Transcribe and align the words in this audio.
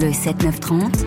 Le 0.00 0.10
7-9-30 0.10 1.06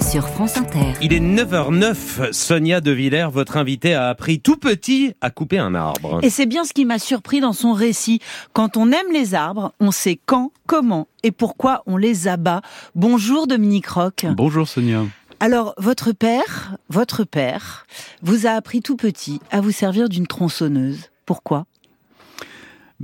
sur 0.00 0.26
France 0.26 0.56
Inter. 0.56 0.78
Il 1.02 1.12
est 1.12 1.20
9h09. 1.20 2.32
Sonia 2.32 2.80
De 2.80 2.90
Villers, 2.90 3.28
votre 3.30 3.58
invitée, 3.58 3.92
a 3.92 4.08
appris 4.08 4.40
tout 4.40 4.56
petit 4.56 5.12
à 5.20 5.28
couper 5.28 5.58
un 5.58 5.74
arbre. 5.74 6.20
Et 6.22 6.30
c'est 6.30 6.46
bien 6.46 6.64
ce 6.64 6.72
qui 6.72 6.86
m'a 6.86 6.98
surpris 6.98 7.40
dans 7.40 7.52
son 7.52 7.74
récit. 7.74 8.20
Quand 8.54 8.78
on 8.78 8.92
aime 8.92 9.12
les 9.12 9.34
arbres, 9.34 9.74
on 9.78 9.90
sait 9.90 10.18
quand, 10.24 10.52
comment 10.66 11.06
et 11.22 11.32
pourquoi 11.32 11.82
on 11.84 11.98
les 11.98 12.28
abat. 12.28 12.62
Bonjour 12.94 13.46
Dominique 13.46 13.88
Roch. 13.88 14.24
Bonjour 14.24 14.66
Sonia. 14.66 15.02
Alors, 15.38 15.74
votre 15.76 16.12
père, 16.12 16.78
votre 16.88 17.24
père, 17.24 17.86
vous 18.22 18.46
a 18.46 18.52
appris 18.52 18.80
tout 18.80 18.96
petit 18.96 19.38
à 19.50 19.60
vous 19.60 19.72
servir 19.72 20.08
d'une 20.08 20.26
tronçonneuse. 20.26 21.10
Pourquoi? 21.26 21.66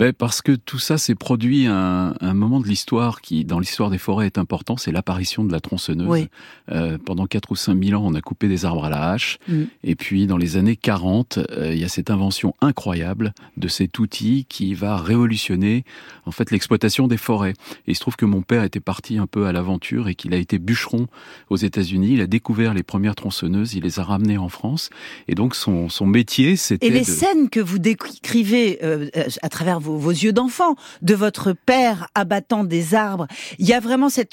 Ben 0.00 0.14
parce 0.14 0.40
que 0.40 0.52
tout 0.52 0.78
ça 0.78 0.96
s'est 0.96 1.14
produit 1.14 1.66
à 1.66 2.14
un, 2.18 2.32
moment 2.32 2.60
de 2.60 2.66
l'histoire 2.66 3.20
qui, 3.20 3.44
dans 3.44 3.58
l'histoire 3.58 3.90
des 3.90 3.98
forêts, 3.98 4.24
est 4.24 4.38
important, 4.38 4.78
c'est 4.78 4.92
l'apparition 4.92 5.44
de 5.44 5.52
la 5.52 5.60
tronçonneuse. 5.60 6.26
Euh, 6.70 6.96
pendant 7.04 7.26
4 7.26 7.52
ou 7.52 7.56
5 7.56 7.84
000 7.84 8.00
ans, 8.00 8.06
on 8.06 8.14
a 8.14 8.22
coupé 8.22 8.48
des 8.48 8.64
arbres 8.64 8.86
à 8.86 8.88
la 8.88 9.10
hache. 9.10 9.38
Mm. 9.46 9.64
Et 9.84 9.96
puis, 9.96 10.26
dans 10.26 10.38
les 10.38 10.56
années 10.56 10.76
40, 10.76 11.40
euh, 11.50 11.74
il 11.74 11.78
y 11.78 11.84
a 11.84 11.88
cette 11.88 12.08
invention 12.08 12.54
incroyable 12.62 13.34
de 13.58 13.68
cet 13.68 13.98
outil 13.98 14.46
qui 14.48 14.72
va 14.72 14.96
révolutionner, 14.96 15.84
en 16.24 16.30
fait, 16.30 16.50
l'exploitation 16.50 17.06
des 17.06 17.18
forêts. 17.18 17.52
Et 17.86 17.90
il 17.90 17.94
se 17.94 18.00
trouve 18.00 18.16
que 18.16 18.24
mon 18.24 18.40
père 18.40 18.64
était 18.64 18.80
parti 18.80 19.18
un 19.18 19.26
peu 19.26 19.44
à 19.44 19.52
l'aventure 19.52 20.08
et 20.08 20.14
qu'il 20.14 20.32
a 20.32 20.38
été 20.38 20.58
bûcheron 20.58 21.08
aux 21.50 21.56
États-Unis. 21.56 22.14
Il 22.14 22.22
a 22.22 22.26
découvert 22.26 22.72
les 22.72 22.84
premières 22.84 23.16
tronçonneuses, 23.16 23.74
il 23.74 23.82
les 23.82 23.98
a 23.98 24.04
ramenées 24.04 24.38
en 24.38 24.48
France. 24.48 24.88
Et 25.28 25.34
donc, 25.34 25.54
son, 25.54 25.90
son 25.90 26.06
métier, 26.06 26.56
c'était... 26.56 26.86
Et 26.86 26.90
les 26.90 27.04
scènes 27.04 27.50
que 27.50 27.60
vous 27.60 27.78
décrivez 27.78 28.78
euh, 28.82 29.10
à 29.42 29.48
travers 29.50 29.78
vos, 29.78 29.89
yeux 29.98 30.32
d'enfant, 30.32 30.76
de 31.02 31.14
votre 31.14 31.52
père 31.52 32.08
abattant 32.14 32.64
des 32.64 32.94
arbres. 32.94 33.26
Il 33.58 33.66
y 33.66 33.72
a 33.72 33.80
vraiment 33.80 34.08
cette 34.08 34.32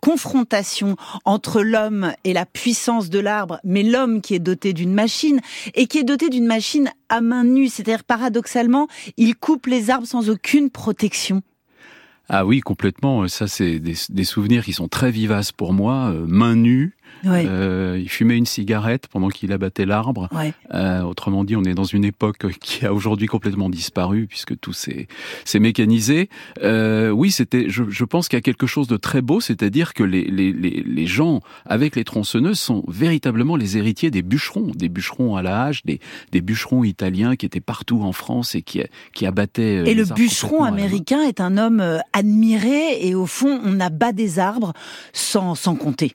confrontation 0.00 0.96
entre 1.24 1.62
l'homme 1.62 2.12
et 2.24 2.32
la 2.32 2.46
puissance 2.46 3.10
de 3.10 3.18
l'arbre, 3.18 3.60
mais 3.64 3.82
l'homme 3.82 4.20
qui 4.20 4.34
est 4.34 4.40
doté 4.40 4.72
d'une 4.72 4.94
machine 4.94 5.40
et 5.74 5.86
qui 5.86 5.98
est 5.98 6.04
doté 6.04 6.28
d'une 6.28 6.46
machine 6.46 6.90
à 7.08 7.20
main 7.20 7.44
nue. 7.44 7.68
C'est-à-dire, 7.68 8.04
paradoxalement, 8.04 8.88
il 9.16 9.36
coupe 9.36 9.66
les 9.66 9.90
arbres 9.90 10.06
sans 10.06 10.30
aucune 10.30 10.70
protection. 10.70 11.42
Ah 12.30 12.44
oui, 12.44 12.60
complètement. 12.60 13.26
Ça, 13.26 13.46
c'est 13.46 13.78
des, 13.78 14.24
souvenirs 14.24 14.64
qui 14.64 14.74
sont 14.74 14.88
très 14.88 15.10
vivaces 15.10 15.50
pour 15.50 15.72
moi. 15.72 16.10
Euh, 16.12 16.26
main 16.26 16.56
nue, 16.56 16.94
euh, 17.24 17.98
il 18.00 18.08
fumait 18.08 18.36
une 18.36 18.46
cigarette 18.46 19.06
pendant 19.08 19.28
qu'il 19.28 19.52
abattait 19.52 19.86
l'arbre. 19.86 20.28
Euh, 20.74 21.02
autrement 21.02 21.44
dit, 21.44 21.56
on 21.56 21.64
est 21.64 21.74
dans 21.74 21.84
une 21.84 22.04
époque 22.04 22.50
qui 22.60 22.86
a 22.86 22.92
aujourd'hui 22.92 23.26
complètement 23.26 23.68
disparu 23.68 24.26
puisque 24.26 24.58
tout 24.58 24.72
s'est 24.72 25.08
mécanisé. 25.54 26.28
Euh, 26.62 27.10
oui, 27.10 27.30
c'était. 27.30 27.68
Je, 27.68 27.84
je, 27.88 28.04
pense 28.04 28.28
qu'il 28.28 28.36
y 28.36 28.38
a 28.38 28.42
quelque 28.42 28.66
chose 28.66 28.86
de 28.88 28.96
très 28.96 29.20
beau, 29.20 29.40
c'est-à-dire 29.40 29.94
que 29.94 30.02
les, 30.02 30.24
les, 30.24 30.52
les, 30.52 30.82
les, 30.86 31.06
gens 31.06 31.40
avec 31.66 31.96
les 31.96 32.04
tronçonneuses 32.04 32.58
sont 32.58 32.84
véritablement 32.88 33.56
les 33.56 33.76
héritiers 33.76 34.10
des 34.10 34.22
bûcherons, 34.22 34.72
des 34.74 34.88
bûcherons 34.88 35.36
à 35.36 35.42
la 35.42 35.64
hache, 35.64 35.84
des, 35.84 36.00
des 36.32 36.40
bûcherons 36.40 36.84
italiens 36.84 37.36
qui 37.36 37.46
étaient 37.46 37.60
partout 37.60 38.02
en 38.02 38.12
France 38.12 38.54
et 38.54 38.62
qui, 38.62 38.82
qui 39.12 39.26
abattaient. 39.26 39.88
Et 39.90 39.94
le 39.94 40.04
bûcheron 40.04 40.64
américain 40.64 41.22
est 41.22 41.40
un 41.40 41.58
homme 41.58 41.82
admiré 42.12 43.06
et 43.06 43.14
au 43.14 43.26
fond, 43.26 43.60
on 43.64 43.80
abat 43.80 44.12
des 44.12 44.38
arbres 44.38 44.72
sans, 45.12 45.54
sans 45.54 45.74
compter. 45.74 46.14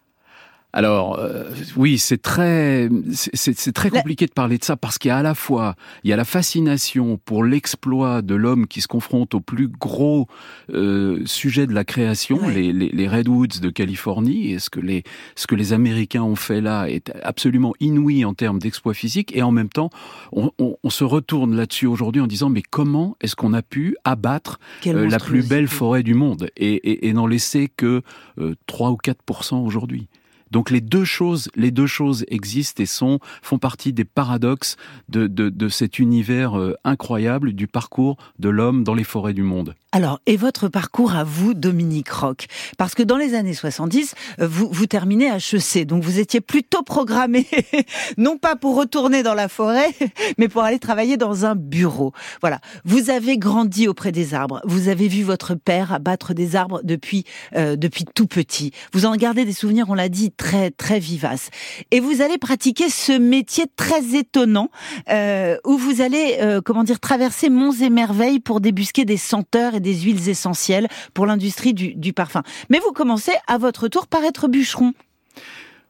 Alors 0.75 1.19
euh, 1.19 1.43
oui, 1.75 1.99
c'est 1.99 2.19
très 2.19 2.89
c'est 3.11 3.71
très 3.73 3.91
compliqué 3.91 4.25
de 4.25 4.31
parler 4.31 4.57
de 4.57 4.63
ça 4.63 4.75
parce 4.75 4.97
qu'il 4.97 5.09
y 5.09 5.11
a 5.11 5.17
à 5.17 5.21
la 5.21 5.35
fois 5.35 5.75
il 6.03 6.09
y 6.09 6.13
a 6.13 6.15
la 6.15 6.25
fascination 6.25 7.19
pour 7.23 7.43
l'exploit 7.43 8.23
de 8.23 8.33
l'homme 8.33 8.65
qui 8.65 8.81
se 8.81 8.87
confronte 8.87 9.35
au 9.35 9.39
plus 9.39 9.67
gros 9.67 10.27
euh, 10.73 11.21
sujet 11.25 11.67
de 11.67 11.73
la 11.73 11.83
création, 11.83 12.49
les, 12.49 12.73
les, 12.73 12.89
les, 12.89 13.07
redwoods 13.07 13.59
de 13.61 13.69
Californie, 13.69 14.53
et 14.53 14.57
ce 14.57 14.71
que 14.71 14.79
les 14.79 15.03
ce 15.35 15.45
que 15.45 15.53
les 15.53 15.73
Américains 15.73 16.23
ont 16.23 16.35
fait 16.35 16.59
là 16.59 16.87
est 16.89 17.11
absolument 17.21 17.75
inouï 17.79 18.25
en 18.25 18.33
termes 18.33 18.57
d'exploit 18.57 18.95
physique, 18.95 19.35
et 19.35 19.43
en 19.43 19.51
même 19.51 19.69
temps 19.69 19.91
on, 20.31 20.49
on, 20.57 20.75
on 20.83 20.89
se 20.89 21.03
retourne 21.03 21.55
là-dessus 21.55 21.85
aujourd'hui 21.85 22.19
en 22.19 22.27
disant 22.27 22.49
mais 22.49 22.63
comment 22.63 23.15
est-ce 23.21 23.35
qu'on 23.35 23.53
a 23.53 23.61
pu 23.61 23.95
abattre 24.05 24.59
euh, 24.87 25.07
la 25.07 25.19
plus 25.19 25.47
belle 25.47 25.67
forêt 25.67 26.01
du 26.01 26.15
monde 26.15 26.49
et, 26.57 26.73
et, 26.73 27.09
et 27.09 27.13
n'en 27.13 27.27
laisser 27.27 27.69
que 27.69 28.01
euh, 28.39 28.55
3 28.65 28.89
ou 28.89 28.97
4% 28.97 29.63
aujourd'hui? 29.63 30.07
Donc 30.53 30.69
les 30.69 30.81
deux 30.81 31.03
choses, 31.03 31.49
les 31.55 31.71
deux 31.71 31.87
choses 31.87 32.25
existent 32.27 32.83
et 32.83 32.85
sont 32.85 33.17
font 33.41 33.57
partie 33.57 33.91
des 33.91 34.05
paradoxes 34.05 34.77
de, 35.09 35.25
de, 35.25 35.49
de 35.49 35.67
cet 35.67 35.97
univers 35.97 36.59
euh, 36.59 36.75
incroyable 36.83 37.53
du 37.53 37.65
parcours 37.65 38.17
de 38.37 38.49
l'homme 38.49 38.83
dans 38.83 38.93
les 38.93 39.03
forêts 39.03 39.33
du 39.33 39.41
monde. 39.41 39.73
Alors, 39.95 40.19
et 40.25 40.37
votre 40.37 40.69
parcours 40.69 41.13
à 41.13 41.23
vous, 41.23 41.53
Dominique 41.53 42.09
Roch? 42.09 42.47
Parce 42.79 42.95
que 42.95 43.03
dans 43.03 43.17
les 43.17 43.35
années 43.35 43.53
70, 43.53 44.15
euh, 44.39 44.47
vous, 44.47 44.67
vous 44.71 44.87
terminez 44.87 45.27
HEC, 45.27 45.85
donc 45.85 46.03
vous 46.03 46.17
étiez 46.17 46.41
plutôt 46.41 46.81
programmé, 46.81 47.47
non 48.17 48.39
pas 48.39 48.55
pour 48.55 48.75
retourner 48.75 49.21
dans 49.21 49.35
la 49.35 49.47
forêt, 49.47 49.89
mais 50.39 50.47
pour 50.47 50.63
aller 50.63 50.79
travailler 50.79 51.15
dans 51.15 51.45
un 51.45 51.55
bureau. 51.55 52.11
Voilà, 52.41 52.59
vous 52.85 53.11
avez 53.11 53.37
grandi 53.37 53.87
auprès 53.87 54.11
des 54.11 54.33
arbres, 54.33 54.61
vous 54.65 54.87
avez 54.87 55.07
vu 55.07 55.21
votre 55.21 55.53
père 55.53 55.93
abattre 55.93 56.33
des 56.33 56.55
arbres 56.55 56.81
depuis, 56.83 57.23
euh, 57.55 57.75
depuis 57.75 58.05
tout 58.05 58.27
petit. 58.27 58.71
Vous 58.93 59.05
en 59.05 59.15
gardez 59.15 59.45
des 59.45 59.53
souvenirs, 59.53 59.85
on 59.89 59.93
l'a 59.93 60.09
dit, 60.09 60.31
très, 60.43 60.71
très 60.71 60.99
vivaces. 60.99 61.51
Et 61.91 62.01
vous 62.01 62.21
allez 62.21 62.37
pratiquer 62.37 62.89
ce 62.89 63.13
métier 63.13 63.63
très 63.77 64.17
étonnant, 64.17 64.69
euh, 65.09 65.55
où 65.63 65.77
vous 65.77 66.01
allez, 66.01 66.39
euh, 66.41 66.59
comment 66.59 66.83
dire, 66.83 66.99
traverser 66.99 67.49
monts 67.49 67.71
et 67.71 67.89
merveilles 67.89 68.41
pour 68.41 68.59
débusquer 68.59 69.05
des 69.05 69.15
senteurs 69.15 69.73
et 69.75 69.79
des 69.79 69.95
huiles 69.95 70.27
essentielles 70.27 70.89
pour 71.13 71.25
l'industrie 71.25 71.73
du, 71.73 71.95
du 71.95 72.11
parfum. 72.11 72.43
Mais 72.69 72.79
vous 72.79 72.91
commencez 72.91 73.31
à 73.47 73.57
votre 73.57 73.87
tour 73.87 74.05
par 74.07 74.25
être 74.25 74.49
bûcheron. 74.49 74.93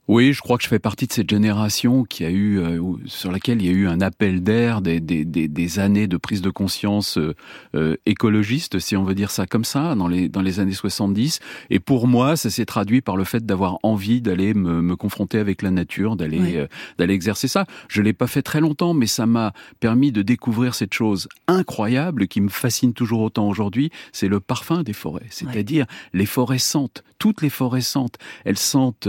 Oui, 0.09 0.33
je 0.33 0.41
crois 0.41 0.57
que 0.57 0.63
je 0.63 0.67
fais 0.67 0.79
partie 0.79 1.07
de 1.07 1.13
cette 1.13 1.29
génération 1.29 2.03
qui 2.03 2.25
a 2.25 2.29
eu, 2.29 2.59
euh, 2.59 2.81
sur 3.05 3.31
laquelle 3.31 3.61
il 3.61 3.67
y 3.67 3.69
a 3.69 3.71
eu 3.71 3.87
un 3.87 4.01
appel 4.01 4.43
d'air 4.43 4.81
des, 4.81 4.99
des, 4.99 5.23
des, 5.23 5.47
des, 5.47 5.79
années 5.79 6.07
de 6.07 6.17
prise 6.17 6.41
de 6.41 6.49
conscience 6.49 7.17
euh, 7.17 7.33
euh, 7.73 7.95
écologiste, 8.05 8.79
si 8.79 8.97
on 8.97 9.05
veut 9.05 9.15
dire 9.15 9.31
ça 9.31 9.45
comme 9.45 9.63
ça, 9.63 9.95
dans 9.95 10.09
les, 10.09 10.27
dans 10.27 10.41
les 10.41 10.59
années 10.59 10.73
70. 10.73 11.39
Et 11.69 11.79
pour 11.79 12.09
moi, 12.09 12.35
ça 12.35 12.49
s'est 12.49 12.65
traduit 12.65 12.99
par 12.99 13.15
le 13.15 13.23
fait 13.23 13.45
d'avoir 13.45 13.77
envie 13.81 14.19
d'aller 14.19 14.53
me, 14.53 14.81
me, 14.81 14.97
confronter 14.97 15.39
avec 15.39 15.61
la 15.61 15.71
nature, 15.71 16.17
d'aller 16.17 16.57
euh, 16.57 16.67
d'aller 16.97 17.13
exercer 17.13 17.47
ça. 17.47 17.65
Je 17.87 18.01
l'ai 18.01 18.13
pas 18.13 18.27
fait 18.27 18.41
très 18.41 18.59
longtemps, 18.59 18.93
mais 18.93 19.07
ça 19.07 19.25
m'a 19.25 19.53
permis 19.79 20.11
de 20.11 20.21
découvrir 20.21 20.75
cette 20.75 20.93
chose 20.93 21.29
incroyable 21.47 22.27
qui 22.27 22.41
me 22.41 22.49
fascine 22.49 22.93
toujours 22.93 23.21
autant 23.21 23.47
aujourd'hui, 23.47 23.89
c'est 24.11 24.27
le 24.27 24.41
parfum 24.41 24.83
des 24.83 24.91
forêts, 24.91 25.27
c'est-à-dire 25.29 25.85
les 26.13 26.25
forêts 26.25 26.57
sentent, 26.57 27.05
toutes 27.19 27.41
les 27.41 27.49
forêts 27.49 27.79
sentent. 27.79 28.17
Elles 28.43 28.57
sentent, 28.57 29.07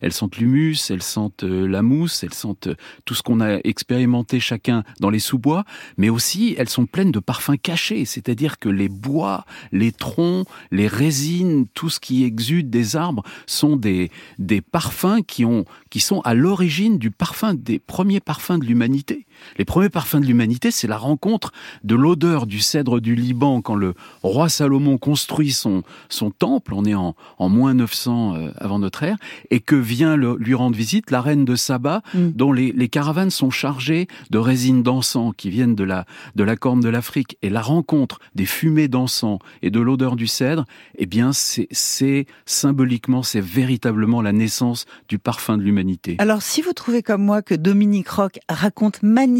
elles 0.00 0.12
sont 0.34 0.40
l'humus, 0.40 0.90
elles 0.90 1.02
sentent 1.02 1.44
euh, 1.44 1.66
la 1.66 1.82
mousse, 1.82 2.22
elles 2.22 2.34
sentent 2.34 2.68
euh, 2.68 2.76
tout 3.04 3.14
ce 3.14 3.22
qu'on 3.22 3.40
a 3.40 3.58
expérimenté 3.64 4.40
chacun 4.40 4.84
dans 5.00 5.10
les 5.10 5.18
sous-bois, 5.18 5.64
mais 5.96 6.08
aussi 6.08 6.54
elles 6.58 6.68
sont 6.68 6.86
pleines 6.86 7.12
de 7.12 7.18
parfums 7.18 7.56
cachés, 7.62 8.04
c'est-à-dire 8.04 8.58
que 8.58 8.68
les 8.68 8.88
bois, 8.88 9.44
les 9.72 9.92
troncs, 9.92 10.46
les 10.70 10.86
résines, 10.86 11.66
tout 11.74 11.90
ce 11.90 12.00
qui 12.00 12.24
exude 12.24 12.70
des 12.70 12.96
arbres 12.96 13.22
sont 13.46 13.76
des, 13.76 14.10
des 14.38 14.60
parfums 14.60 15.22
qui, 15.26 15.44
ont, 15.44 15.64
qui 15.90 16.00
sont 16.00 16.20
à 16.20 16.34
l'origine 16.34 16.98
du 16.98 17.10
parfum, 17.10 17.54
des 17.54 17.78
premiers 17.78 18.20
parfums 18.20 18.58
de 18.58 18.64
l'humanité. 18.64 19.26
Les 19.58 19.64
premiers 19.64 19.88
parfums 19.88 20.20
de 20.20 20.26
l'humanité, 20.26 20.70
c'est 20.70 20.86
la 20.86 20.98
rencontre 20.98 21.52
de 21.84 21.94
l'odeur 21.94 22.46
du 22.46 22.60
cèdre 22.60 23.00
du 23.00 23.14
Liban 23.14 23.62
quand 23.62 23.74
le 23.74 23.94
roi 24.22 24.48
Salomon 24.48 24.98
construit 24.98 25.52
son, 25.52 25.82
son 26.08 26.30
temple, 26.30 26.74
on 26.74 26.84
est 26.84 26.94
en, 26.94 27.14
en 27.38 27.48
moins 27.48 27.74
900 27.74 28.34
euh, 28.34 28.50
avant 28.58 28.78
notre 28.78 29.02
ère, 29.02 29.16
et 29.50 29.60
que 29.60 29.76
vient 29.76 30.16
lui 30.16 30.54
rendre 30.54 30.76
visite 30.76 31.10
la 31.10 31.20
reine 31.20 31.44
de 31.44 31.56
Saba, 31.56 32.02
mm. 32.14 32.30
dont 32.30 32.52
les, 32.52 32.72
les, 32.72 32.88
caravanes 32.88 33.30
sont 33.30 33.50
chargées 33.50 34.08
de 34.30 34.38
résines 34.38 34.82
d'encens 34.82 35.32
qui 35.36 35.50
viennent 35.50 35.74
de 35.74 35.84
la, 35.84 36.04
de 36.36 36.44
la 36.44 36.56
corne 36.56 36.80
de 36.80 36.88
l'Afrique. 36.88 37.38
Et 37.42 37.50
la 37.50 37.62
rencontre 37.62 38.18
des 38.34 38.46
fumées 38.46 38.88
d'encens 38.88 39.38
et 39.62 39.70
de 39.70 39.80
l'odeur 39.80 40.16
du 40.16 40.26
cèdre, 40.26 40.64
eh 40.98 41.06
bien, 41.06 41.32
c'est 41.32 42.26
symboliquement, 42.46 43.22
c'est 43.22 43.40
véritablement 43.40 44.22
la 44.22 44.32
naissance 44.32 44.86
du 45.08 45.18
parfum 45.18 45.56
de 45.58 45.62
l'humanité. 45.62 46.16
Alors, 46.18 46.42
si 46.42 46.62
vous 46.62 46.72
trouvez 46.72 47.02
comme 47.02 47.22
moi 47.22 47.42
que 47.42 47.54
Dominique 47.54 48.08
Roch 48.08 48.38
raconte 48.48 49.02
magnifiquement 49.02 49.31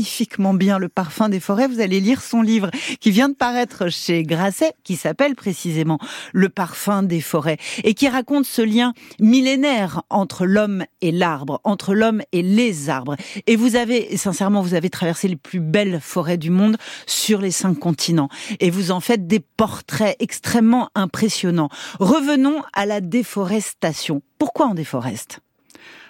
bien 0.55 0.79
le 0.79 0.89
parfum 0.89 1.29
des 1.29 1.41
forêts, 1.41 1.69
vous 1.69 1.81
allez 1.81 2.01
lire 2.01 2.23
son 2.23 2.43
livre 2.43 2.71
qui 3.01 3.11
vient 3.11 3.29
de 3.29 3.35
paraître 3.35 3.89
chez 3.89 4.23
Grasset, 4.23 4.73
qui 4.85 4.97
s'appelle 4.97 5.35
précisément 5.35 5.99
Le 6.33 6.49
parfum 6.49 7.03
des 7.03 7.21
forêts, 7.21 7.59
et 7.85 7.95
qui 7.95 8.09
raconte 8.09 8.45
ce 8.45 8.63
lien 8.63 8.93
millénaire 9.21 10.03
entre 10.11 10.47
l'homme 10.47 10.85
et 11.01 11.13
l'arbre, 11.13 11.61
entre 11.65 11.95
l'homme 11.95 12.23
et 12.33 12.43
les 12.43 12.89
arbres. 12.89 13.17
Et 13.47 13.57
vous 13.57 13.77
avez, 13.77 14.17
sincèrement, 14.17 14.63
vous 14.63 14.75
avez 14.75 14.91
traversé 14.91 15.29
les 15.29 15.37
plus 15.37 15.61
belles 15.61 16.01
forêts 16.01 16.39
du 16.39 16.51
monde 16.51 16.77
sur 17.07 17.41
les 17.41 17.51
cinq 17.51 17.79
continents. 17.79 18.29
Et 18.61 18.71
vous 18.71 18.91
en 18.91 19.01
faites 19.01 19.27
des 19.27 19.41
portraits 19.41 20.17
extrêmement 20.21 20.89
impressionnants. 20.95 21.69
Revenons 22.01 22.63
à 22.73 22.87
la 22.87 23.01
déforestation. 23.01 24.23
Pourquoi 24.39 24.69
on 24.69 24.75
déforeste? 24.75 25.41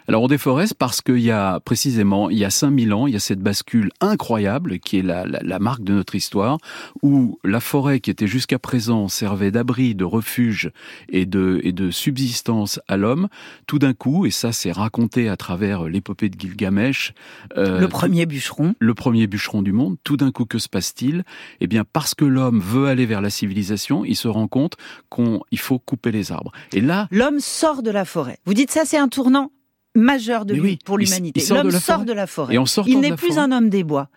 Alors 0.09 0.23
on 0.23 0.29
déforeste 0.29 0.75
parce 0.75 1.01
qu'il 1.01 1.21
y 1.21 1.31
a 1.31 1.61
précisément, 1.61 2.31
il 2.31 2.39
y 2.39 2.45
a 2.45 2.51
5000 2.51 2.93
ans, 2.93 3.07
il 3.07 3.13
y 3.13 3.17
a 3.17 3.21
cette 3.21 3.41
bascule 3.41 3.91
incroyable 4.01 4.79
qui 4.79 4.99
est 4.99 5.03
la, 5.03 5.25
la, 5.25 5.41
la 5.43 5.59
marque 5.59 5.85
de 5.85 5.93
notre 5.93 6.15
histoire, 6.15 6.59
où 7.03 7.39
la 7.45 7.61
forêt 7.61 8.01
qui 8.01 8.11
était 8.11 8.27
jusqu'à 8.27 8.59
présent 8.59 9.09
servait 9.09 9.51
d'abri, 9.51 9.95
de 9.95 10.05
refuge 10.05 10.71
et 11.09 11.27
de, 11.27 11.61
et 11.63 11.73
de 11.73 11.91
subsistance 11.91 12.81
à 12.89 12.97
l'homme, 12.97 13.29
tout 13.67 13.79
d'un 13.79 13.95
coup, 13.95 14.27
et 14.27 14.31
ça 14.31 14.53
c'est 14.53 14.73
raconté 14.73 15.29
à 15.29 15.37
travers 15.37 15.85
l'épopée 15.85 16.29
de 16.29 16.39
Gilgamesh, 16.39 17.15
euh, 17.57 17.81
le 17.81 17.89
premier 17.89 18.27
bûcheron, 18.27 18.75
le 18.79 18.95
premier 18.95 19.27
bûcheron 19.27 19.63
du 19.63 19.73
monde, 19.73 19.97
tout 20.05 20.17
d'un 20.17 20.33
coup 20.33 20.45
que 20.45 20.59
se 20.59 20.69
passe-t-il? 20.69 21.25
Eh 21.61 21.67
bien 21.67 21.85
parce 21.91 22.15
que 22.15 22.25
l'homme 22.25 22.61
veut 22.61 22.87
aller 22.89 23.07
vers 23.07 23.21
la 23.21 23.31
civilisation, 23.31 24.05
il 24.05 24.17
se 24.17 24.29
rend 24.29 24.49
compte 24.49 24.77
qu'il 25.15 25.59
faut 25.59 25.79
couper 25.79 26.11
les 26.11 26.33
arbres. 26.33 26.53
Et 26.73 26.81
là, 26.81 27.09
l'homme 27.11 27.41
sort 27.41 27.83
de 27.83 27.91
la 27.91 28.05
forêt. 28.05 28.39
Vous 28.47 28.55
dites 28.55 28.71
ça, 28.71 28.85
c'est 28.85 28.99
un 28.99 29.09
tournant 29.09 29.51
majeur 29.95 30.45
de 30.45 30.55
lui, 30.55 30.79
pour 30.85 30.99
l'humanité. 30.99 31.43
L'homme 31.51 31.71
sort 31.71 32.05
de 32.05 32.13
la 32.13 32.27
forêt. 32.27 32.55
Et 32.55 32.59
en 32.59 32.65
il 32.87 33.01
n'est 33.01 33.17
plus 33.17 33.39
un 33.39 33.53
homme 33.53 33.69
des 33.69 33.85
bois. 33.85 34.09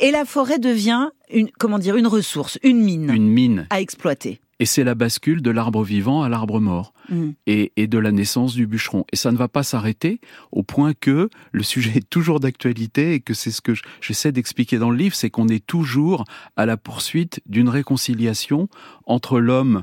Et 0.00 0.10
la 0.10 0.24
forêt 0.24 0.58
devient 0.58 1.10
une, 1.30 1.50
comment 1.58 1.78
dire, 1.78 1.96
une 1.96 2.06
ressource, 2.06 2.58
une 2.62 2.80
mine. 2.80 3.10
Une 3.10 3.28
mine. 3.28 3.66
À 3.70 3.80
exploiter. 3.80 4.40
Et 4.58 4.64
c'est 4.64 4.84
la 4.84 4.94
bascule 4.94 5.42
de 5.42 5.50
l'arbre 5.50 5.82
vivant 5.82 6.22
à 6.22 6.30
l'arbre 6.30 6.60
mort 6.60 6.94
mm. 7.10 7.30
et, 7.46 7.72
et, 7.76 7.86
de 7.86 7.98
la 7.98 8.10
naissance 8.10 8.54
du 8.54 8.66
bûcheron. 8.66 9.04
Et 9.12 9.16
ça 9.16 9.30
ne 9.30 9.36
va 9.36 9.48
pas 9.48 9.62
s'arrêter 9.62 10.20
au 10.50 10.62
point 10.62 10.94
que 10.94 11.28
le 11.52 11.62
sujet 11.62 11.92
est 11.96 12.08
toujours 12.08 12.40
d'actualité 12.40 13.12
et 13.12 13.20
que 13.20 13.34
c'est 13.34 13.50
ce 13.50 13.60
que 13.60 13.72
j'essaie 14.00 14.32
d'expliquer 14.32 14.78
dans 14.78 14.90
le 14.90 14.96
livre, 14.96 15.14
c'est 15.14 15.28
qu'on 15.28 15.48
est 15.48 15.64
toujours 15.64 16.24
à 16.56 16.64
la 16.64 16.78
poursuite 16.78 17.40
d'une 17.44 17.68
réconciliation 17.68 18.68
entre 19.04 19.40
l'homme 19.40 19.82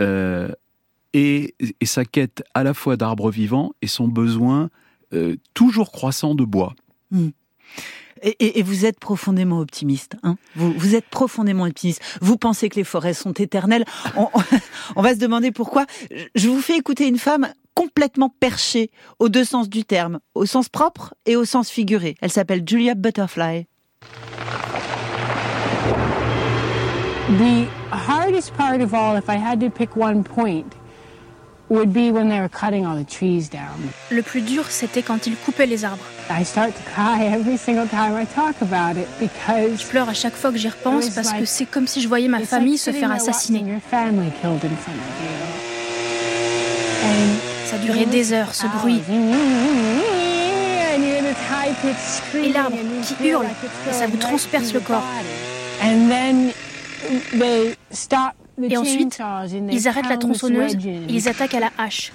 euh, 0.00 0.50
et, 1.12 1.54
et, 1.80 1.86
sa 1.86 2.04
quête 2.04 2.42
à 2.54 2.62
la 2.62 2.74
fois 2.74 2.96
d'arbre 2.96 3.30
vivant 3.30 3.72
et 3.82 3.86
son 3.86 4.08
besoin 4.08 4.70
euh, 5.12 5.36
toujours 5.54 5.90
croissant 5.90 6.34
de 6.34 6.44
bois. 6.44 6.74
Mm. 7.10 7.28
Et, 8.22 8.58
et, 8.58 8.62
vous 8.62 8.84
êtes 8.84 9.00
profondément 9.00 9.60
optimiste. 9.60 10.16
Hein 10.22 10.36
vous, 10.54 10.72
vous, 10.72 10.94
êtes 10.94 11.06
profondément 11.06 11.64
optimiste. 11.64 12.02
Vous 12.20 12.36
pensez 12.36 12.68
que 12.68 12.76
les 12.76 12.84
forêts 12.84 13.14
sont 13.14 13.32
éternelles. 13.32 13.84
On, 14.16 14.28
on, 14.94 15.02
va 15.02 15.14
se 15.14 15.18
demander 15.18 15.52
pourquoi. 15.52 15.86
Je 16.34 16.48
vous 16.48 16.60
fais 16.60 16.76
écouter 16.76 17.08
une 17.08 17.18
femme 17.18 17.48
complètement 17.74 18.28
perchée 18.28 18.90
aux 19.18 19.30
deux 19.30 19.44
sens 19.44 19.70
du 19.70 19.84
terme, 19.84 20.20
au 20.34 20.44
sens 20.44 20.68
propre 20.68 21.14
et 21.24 21.34
au 21.34 21.46
sens 21.46 21.70
figuré. 21.70 22.16
Elle 22.20 22.30
s'appelle 22.30 22.62
Julia 22.66 22.94
Butterfly. 22.94 23.66
The 27.38 27.66
hardest 27.90 28.52
part 28.54 28.80
of 28.80 28.92
all, 28.92 29.16
if 29.16 29.28
I 29.28 29.36
had 29.36 29.60
to 29.60 29.70
pick 29.70 29.96
one 29.96 30.24
point, 30.24 30.74
Le 34.10 34.22
plus 34.22 34.40
dur, 34.40 34.64
c'était 34.68 35.02
quand 35.02 35.26
ils 35.28 35.36
coupaient 35.36 35.66
les 35.66 35.84
arbres. 35.84 36.02
I 36.28 36.44
start 36.44 36.72
to 36.74 36.82
cry 36.92 37.24
every 37.24 37.56
single 37.56 37.86
time 37.86 38.16
I 38.20 38.26
talk 38.26 38.56
about 38.60 39.00
it 39.00 39.06
because 39.20 39.80
Je 39.80 39.86
pleure 39.86 40.08
à 40.08 40.14
chaque 40.14 40.34
fois 40.34 40.50
que 40.50 40.58
j'y 40.58 40.68
repense 40.68 41.10
parce 41.10 41.32
que 41.32 41.44
c'est 41.44 41.66
comme 41.66 41.86
si 41.86 42.00
je 42.00 42.08
voyais 42.08 42.26
ma 42.26 42.40
famille 42.40 42.76
se 42.76 42.90
faire 42.90 43.12
assassiner. 43.12 43.64
Ça 47.66 47.78
durait 47.78 48.06
des 48.06 48.32
heures, 48.32 48.52
ce 48.52 48.66
bruit. 48.66 49.00
Et 52.34 52.52
l'arbre 52.52 52.76
qui 53.04 53.28
hurle, 53.28 53.46
et 53.88 53.92
ça 53.92 54.08
vous 54.08 54.16
transperce 54.16 54.72
le 54.72 54.80
corps. 54.80 55.04
Et 58.68 58.76
ensuite, 58.76 59.20
ils 59.70 59.88
arrêtent 59.88 60.08
la 60.08 60.16
tronçonneuse 60.16 60.74
et 60.74 61.00
ils 61.08 61.28
attaquent 61.28 61.54
à 61.54 61.60
la 61.60 61.70
hache. 61.78 62.12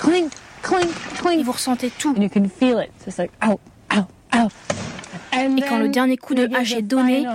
Et 1.31 1.43
vous 1.43 1.51
ressentez 1.51 1.91
tout. 1.97 2.15
Et 2.17 2.29
quand 5.61 5.77
le 5.77 5.89
dernier 5.89 6.17
coup 6.17 6.33
de 6.33 6.49
hache 6.55 6.73
est 6.73 6.81
donné, 6.81 7.27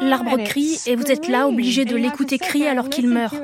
l'arbre 0.00 0.38
crie 0.44 0.80
et 0.86 0.96
vous 0.96 1.10
êtes 1.10 1.28
là 1.28 1.48
obligé 1.48 1.84
de 1.84 1.96
l'écouter 1.96 2.38
crier 2.38 2.68
alors 2.68 2.88
qu'il 2.88 3.08
meurt. 3.08 3.34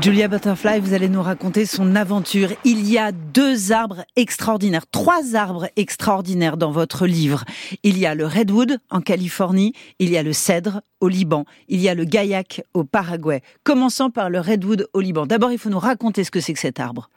Julia 0.00 0.28
Butterfly, 0.28 0.80
vous 0.80 0.92
allez 0.92 1.08
nous 1.08 1.22
raconter 1.22 1.66
son 1.66 1.94
aventure. 1.94 2.50
Il 2.64 2.90
y 2.90 2.98
a 2.98 3.12
deux 3.12 3.72
arbres 3.72 4.04
extraordinaires, 4.16 4.86
trois 4.90 5.34
arbres 5.34 5.68
extraordinaires 5.76 6.56
dans 6.56 6.72
votre 6.72 7.06
livre. 7.06 7.44
Il 7.84 7.96
y 7.96 8.04
a 8.04 8.14
le 8.14 8.26
redwood 8.26 8.78
en 8.90 9.00
Californie, 9.00 9.72
il 10.00 10.10
y 10.10 10.18
a 10.18 10.22
le 10.22 10.32
cèdre 10.32 10.82
au 11.00 11.08
Liban, 11.08 11.44
il 11.68 11.80
y 11.80 11.88
a 11.88 11.94
le 11.94 12.04
gaillac 12.04 12.62
au 12.74 12.84
Paraguay. 12.84 13.40
Commençons 13.62 14.10
par 14.10 14.30
le 14.30 14.40
redwood 14.40 14.88
au 14.92 15.00
Liban. 15.00 15.26
D'abord, 15.26 15.52
il 15.52 15.58
faut 15.58 15.70
nous 15.70 15.78
raconter 15.78 16.24
ce 16.24 16.30
que 16.30 16.40
c'est 16.40 16.52
que 16.52 16.60
cet 16.60 16.80
arbre. 16.80 17.08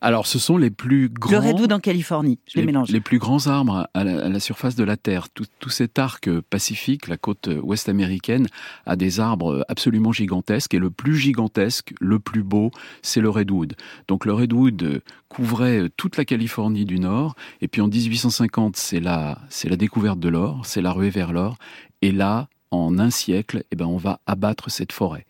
Alors, 0.00 0.26
ce 0.26 0.38
sont 0.38 0.56
les 0.56 0.70
plus 0.70 1.08
grands. 1.08 1.32
Le 1.32 1.38
redwood 1.38 1.72
en 1.72 1.80
Californie, 1.80 2.38
je 2.46 2.60
les, 2.60 2.66
mélange. 2.66 2.90
Les 2.90 3.00
plus 3.00 3.18
grands 3.18 3.48
arbres 3.48 3.88
à 3.94 4.04
la, 4.04 4.24
à 4.24 4.28
la 4.28 4.40
surface 4.40 4.76
de 4.76 4.84
la 4.84 4.96
Terre. 4.96 5.28
Tout, 5.28 5.46
tout, 5.58 5.70
cet 5.70 5.98
arc 5.98 6.30
pacifique, 6.40 7.08
la 7.08 7.16
côte 7.16 7.48
ouest 7.62 7.88
américaine, 7.88 8.46
a 8.86 8.94
des 8.94 9.18
arbres 9.18 9.64
absolument 9.68 10.12
gigantesques. 10.12 10.74
Et 10.74 10.78
le 10.78 10.90
plus 10.90 11.16
gigantesque, 11.16 11.94
le 12.00 12.20
plus 12.20 12.44
beau, 12.44 12.70
c'est 13.02 13.20
le 13.20 13.28
redwood. 13.28 13.74
Donc, 14.06 14.24
le 14.24 14.32
redwood 14.32 15.02
couvrait 15.28 15.88
toute 15.96 16.16
la 16.16 16.24
Californie 16.24 16.84
du 16.84 17.00
Nord. 17.00 17.34
Et 17.60 17.66
puis, 17.66 17.80
en 17.80 17.88
1850, 17.88 18.76
c'est 18.76 19.00
la, 19.00 19.38
c'est 19.48 19.68
la 19.68 19.76
découverte 19.76 20.20
de 20.20 20.28
l'or, 20.28 20.64
c'est 20.64 20.80
la 20.80 20.92
ruée 20.92 21.10
vers 21.10 21.32
l'or. 21.32 21.56
Et 22.02 22.12
là, 22.12 22.48
en 22.70 22.98
un 22.98 23.10
siècle, 23.10 23.64
eh 23.72 23.76
ben, 23.76 23.86
on 23.86 23.96
va 23.96 24.20
abattre 24.26 24.70
cette 24.70 24.92
forêt. 24.92 25.26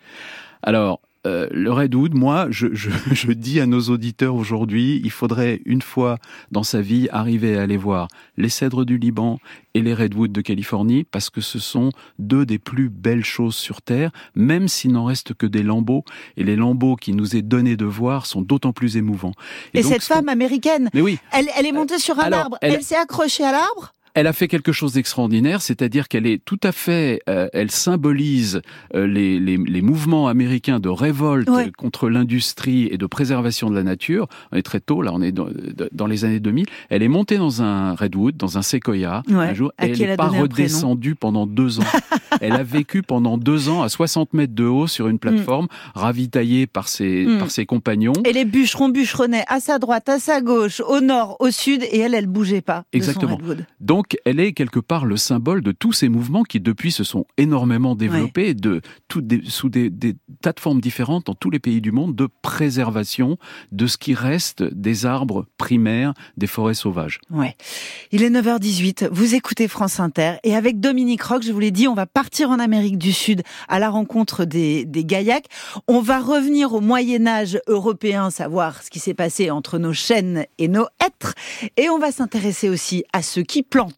Alors, 0.63 1.01
euh, 1.29 1.47
le 1.51 1.71
redwood, 1.73 2.15
moi, 2.15 2.47
je, 2.51 2.69
je, 2.73 2.91
je, 3.13 3.33
dis 3.33 3.61
à 3.61 3.67
nos 3.67 3.81
auditeurs 3.91 4.35
aujourd'hui, 4.35 5.01
il 5.05 5.11
faudrait 5.11 5.61
une 5.67 5.83
fois 5.83 6.19
dans 6.51 6.63
sa 6.63 6.81
vie 6.81 7.09
arriver 7.13 7.57
à 7.59 7.63
aller 7.63 7.77
voir 7.77 8.09
les 8.37 8.49
cèdres 8.49 8.85
du 8.85 8.99
Liban 8.99 9.39
et 9.75 9.83
les 9.83 9.95
redwoods 9.95 10.33
de 10.33 10.41
Californie, 10.41 11.05
parce 11.05 11.31
que 11.31 11.41
ce 11.41 11.59
sont 11.59 11.91
deux 12.19 12.47
des 12.47 12.59
plus 12.59 12.89
belles 12.89 13.25
choses 13.25 13.55
sur 13.55 13.83
Terre, 13.83 14.11
même 14.35 14.67
s'il 14.69 14.93
n'en 14.93 15.05
reste 15.05 15.35
que 15.35 15.47
des 15.47 15.63
lambeaux. 15.63 16.05
Et 16.37 16.45
les 16.45 16.57
lambeaux 16.57 16.97
qui 16.97 17.13
nous 17.13 17.37
est 17.37 17.43
donné 17.43 17.77
de 17.77 17.85
voir 17.85 18.27
sont 18.27 18.43
d'autant 18.43 18.73
plus 18.73 18.97
émouvants. 18.97 19.35
Et, 19.75 19.81
et 19.81 19.83
donc, 19.83 19.93
cette 19.93 20.03
femme 20.05 20.29
américaine, 20.29 20.89
Mais 20.95 21.01
oui. 21.03 21.19
elle, 21.33 21.47
elle 21.57 21.67
est 21.67 21.73
montée 21.73 21.99
sur 21.99 22.19
un 22.19 22.25
Alors, 22.25 22.41
arbre, 22.41 22.59
elle- 22.63 22.75
elle 22.75 22.83
s'est 22.83 22.97
accrochée 22.97 23.45
à 23.45 23.53
l'arbre? 23.53 23.93
Elle 24.19 24.27
a 24.27 24.33
fait 24.33 24.49
quelque 24.49 24.73
chose 24.73 24.95
d'extraordinaire, 24.95 25.63
c'est-à-dire 25.63 26.09
qu'elle 26.09 26.27
est 26.27 26.45
tout 26.45 26.59
à 26.65 26.73
fait, 26.73 27.21
euh, 27.29 27.49
elle 27.53 27.71
symbolise 27.71 28.63
euh, 28.95 29.07
les, 29.07 29.39
les, 29.39 29.57
les, 29.57 29.81
mouvements 29.83 30.27
américains 30.29 30.81
de 30.81 30.89
révolte 30.89 31.49
Ouais. 31.49 31.71
contre 31.77 32.09
l'industrie 32.09 32.89
et 32.91 32.99
de 32.99 33.07
préservation 33.07 33.71
de 33.71 33.75
la 33.77 33.83
nature. 33.85 34.27
On 34.53 34.57
est 34.57 34.63
très 34.63 34.81
tôt, 34.81 35.03
là, 35.03 35.13
on 35.15 35.23
est 35.23 35.31
dans, 35.33 35.47
dans 35.93 36.07
les 36.07 36.25
années 36.25 36.41
2000. 36.41 36.67
Elle 36.91 37.03
est 37.03 37.09
montée 37.09 37.39
dans 37.39 37.63
un 37.63 37.95
redwood, 37.95 38.37
dans 38.37 38.59
un 38.59 38.63
séquoia, 38.63 39.23
Ouais, 39.29 39.35
un 39.37 39.55
jour, 39.55 39.73
et 39.81 39.91
elle 39.91 39.99
n'est 39.99 40.17
pas 40.17 40.29
redescendue 40.29 41.15
pendant 41.15 41.47
deux 41.47 41.79
ans. 41.81 41.85
elle 42.41 42.53
a 42.55 42.63
vécu 42.65 43.03
pendant 43.03 43.39
deux 43.39 43.69
ans 43.69 43.83
à 43.83 43.89
60 43.89 44.35
mètres 44.35 44.55
de 44.55 44.65
haut 44.65 44.87
sur 44.89 45.09
une 45.09 45.19
plateforme, 45.19 45.69
ravitaillée 45.95 46.67
par 46.67 46.89
ses, 46.89 47.25
Mm. 47.27 47.39
par 47.39 47.51
ses 47.51 47.67
compagnons. 47.67 48.13
Et 48.25 48.33
les 48.33 48.45
bûcherons 48.45 48.89
bûcheronnaient 48.89 49.45
à 49.49 49.61
sa 49.61 49.79
droite, 49.79 50.09
à 50.09 50.19
sa 50.19 50.41
gauche, 50.41 50.81
au 50.81 51.01
nord, 51.01 51.37
au 51.41 51.51
sud, 51.51 51.83
et 51.91 51.99
elle, 52.01 52.15
elle 52.15 52.27
bougeait 52.27 52.61
pas. 52.63 52.85
de 52.93 52.99
son 53.03 53.11
Exactement. 53.11 53.37
redwood. 53.37 53.65
Donc, 53.81 54.08
elle 54.25 54.41
est 54.41 54.53
quelque 54.53 54.81
part 54.81 55.05
le 55.05 55.17
symbole 55.17 55.63
de 55.63 55.73
tous 55.73 55.93
ces 55.93 56.09
mouvements 56.09 56.43
qui, 56.43 56.61
depuis, 56.61 56.93
se 56.93 57.05
sont 57.05 57.27
énormément 57.37 57.95
développés 57.95 58.55
de, 58.55 58.81
tout 59.09 59.21
des, 59.21 59.43
sous 59.47 59.69
des, 59.69 59.91
des, 59.91 60.17
tas 60.43 60.53
de 60.53 60.61
formes 60.61 60.81
différentes 60.81 61.27
dans 61.27 61.35
tous 61.35 61.51
les 61.51 61.59
pays 61.59 61.81
du 61.81 61.93
monde 61.93 62.15
de 62.15 62.29
préservation 62.43 63.39
de 63.73 63.87
ce 63.87 63.97
qui 63.97 64.15
reste 64.15 64.63
des 64.63 65.07
arbres 65.07 65.47
primaires 65.57 66.15
des 66.37 66.47
forêts 66.47 66.75
sauvages. 66.75 67.21
Ouais. 67.31 67.57
Il 68.13 68.23
est 68.23 68.31
9h18, 68.31 69.09
vous 69.11 69.35
écoutez 69.35 69.69
France 69.69 70.01
Inter, 70.01 70.35
et 70.45 70.55
avec 70.55 70.81
Dominique 70.81 71.23
Roch, 71.23 71.43
je 71.43 71.53
vous 71.53 71.61
l'ai 71.61 71.71
dit, 71.71 71.89
on 71.89 71.95
va 71.95 72.07
partir 72.07 72.51
en 72.51 72.59
Amérique 72.59 72.99
du 72.99 73.13
Sud 73.13 73.43
à 73.69 73.79
la 73.79 73.91
rencontre 73.91 74.45
des, 74.45 74.85
des 74.85 75.05
Gaillacs. 75.05 75.47
On 75.87 76.01
va 76.01 76.21
revenir 76.21 76.75
au 76.75 76.81
Moyen-Âge 76.81 77.61
européen, 77.67 78.31
savoir 78.31 78.83
ce 78.83 78.91
qui 78.91 78.99
s'est 78.99 79.15
passé 79.15 79.51
entre 79.51 79.79
nos 79.79 79.93
chênes 79.93 80.47
et 80.59 80.69
nos 80.69 80.87
hêtres, 81.05 81.35
et 81.77 81.89
on 81.89 81.99
va 81.99 82.13
s'intéresser 82.13 82.69
aussi 82.69 83.05
à 83.13 83.23
ceux 83.23 83.43
qui 83.43 83.63
plantent 83.63 83.98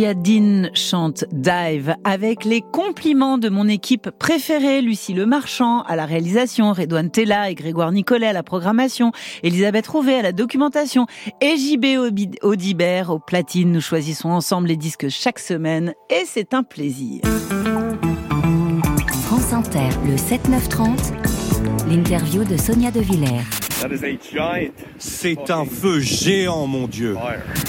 Olivia 0.00 0.70
chante 0.72 1.24
Dive 1.30 1.94
avec 2.04 2.46
les 2.46 2.62
compliments 2.62 3.36
de 3.36 3.50
mon 3.50 3.68
équipe 3.68 4.08
préférée, 4.10 4.80
Lucie 4.80 5.12
Le 5.12 5.26
Marchand 5.26 5.82
à 5.82 5.94
la 5.94 6.06
réalisation, 6.06 6.72
Redouane 6.72 7.10
Tella 7.10 7.50
et 7.50 7.54
Grégoire 7.54 7.92
Nicolet 7.92 8.28
à 8.28 8.32
la 8.32 8.42
programmation, 8.42 9.12
Elisabeth 9.42 9.86
Rouvet 9.88 10.20
à 10.20 10.22
la 10.22 10.32
documentation 10.32 11.06
et 11.42 11.56
JB 11.58 11.98
Audibert 12.42 13.10
au 13.10 13.18
platine. 13.18 13.72
Nous 13.72 13.82
choisissons 13.82 14.30
ensemble 14.30 14.68
les 14.68 14.76
disques 14.76 15.08
chaque 15.10 15.38
semaine 15.38 15.92
et 16.08 16.24
c'est 16.24 16.54
un 16.54 16.62
plaisir. 16.62 17.20
France 19.24 19.52
Inter, 19.52 19.90
le 20.06 20.16
7-9-30, 20.16 21.12
l'interview 21.90 22.44
de 22.44 22.56
Sonia 22.56 22.90
De 22.90 23.00
Villers. 23.00 23.69
C'est 24.98 25.50
un 25.50 25.64
feu 25.64 26.00
géant, 26.00 26.66
mon 26.66 26.86
Dieu. 26.86 27.16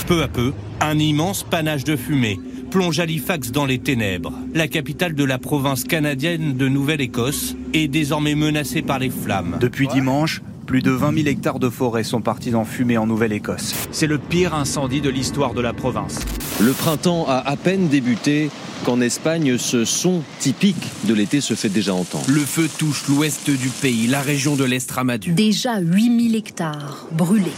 Peu 0.07 0.23
à 0.23 0.27
peu, 0.27 0.53
un 0.79 0.99
immense 0.99 1.43
panache 1.43 1.83
de 1.83 1.95
fumée 1.95 2.39
plonge 2.71 3.01
Halifax 3.01 3.51
dans 3.51 3.65
les 3.65 3.79
ténèbres. 3.79 4.31
La 4.55 4.69
capitale 4.69 5.13
de 5.13 5.25
la 5.25 5.37
province 5.37 5.83
canadienne 5.83 6.55
de 6.55 6.69
Nouvelle-Écosse 6.69 7.55
est 7.73 7.89
désormais 7.89 8.33
menacée 8.33 8.81
par 8.81 8.97
les 8.97 9.09
flammes. 9.09 9.57
Depuis 9.59 9.89
dimanche, 9.89 10.41
plus 10.65 10.81
de 10.81 10.91
20 10.91 11.13
000 11.15 11.27
hectares 11.27 11.59
de 11.59 11.69
forêt 11.69 12.05
sont 12.05 12.21
partis 12.21 12.55
en 12.55 12.63
fumée 12.63 12.97
en 12.97 13.05
Nouvelle-Écosse. 13.05 13.75
C'est 13.91 14.07
le 14.07 14.17
pire 14.17 14.55
incendie 14.55 15.01
de 15.01 15.09
l'histoire 15.09 15.53
de 15.53 15.59
la 15.59 15.73
province. 15.73 16.19
Le 16.61 16.71
printemps 16.71 17.25
a 17.27 17.39
à 17.45 17.57
peine 17.57 17.89
débuté 17.89 18.49
qu'en 18.83 19.01
Espagne, 19.01 19.57
ce 19.57 19.85
son 19.85 20.21
typique 20.39 20.87
de 21.05 21.13
l'été 21.13 21.41
se 21.41 21.53
fait 21.53 21.69
déjà 21.69 21.93
entendre. 21.93 22.25
Le 22.27 22.41
feu 22.41 22.69
touche 22.77 23.07
l'ouest 23.07 23.49
du 23.49 23.69
pays, 23.69 24.07
la 24.07 24.21
région 24.21 24.55
de 24.55 24.63
l'Estramadu. 24.63 25.33
Déjà 25.33 25.79
8000 25.79 26.35
hectares 26.35 27.07
brûlés. 27.11 27.51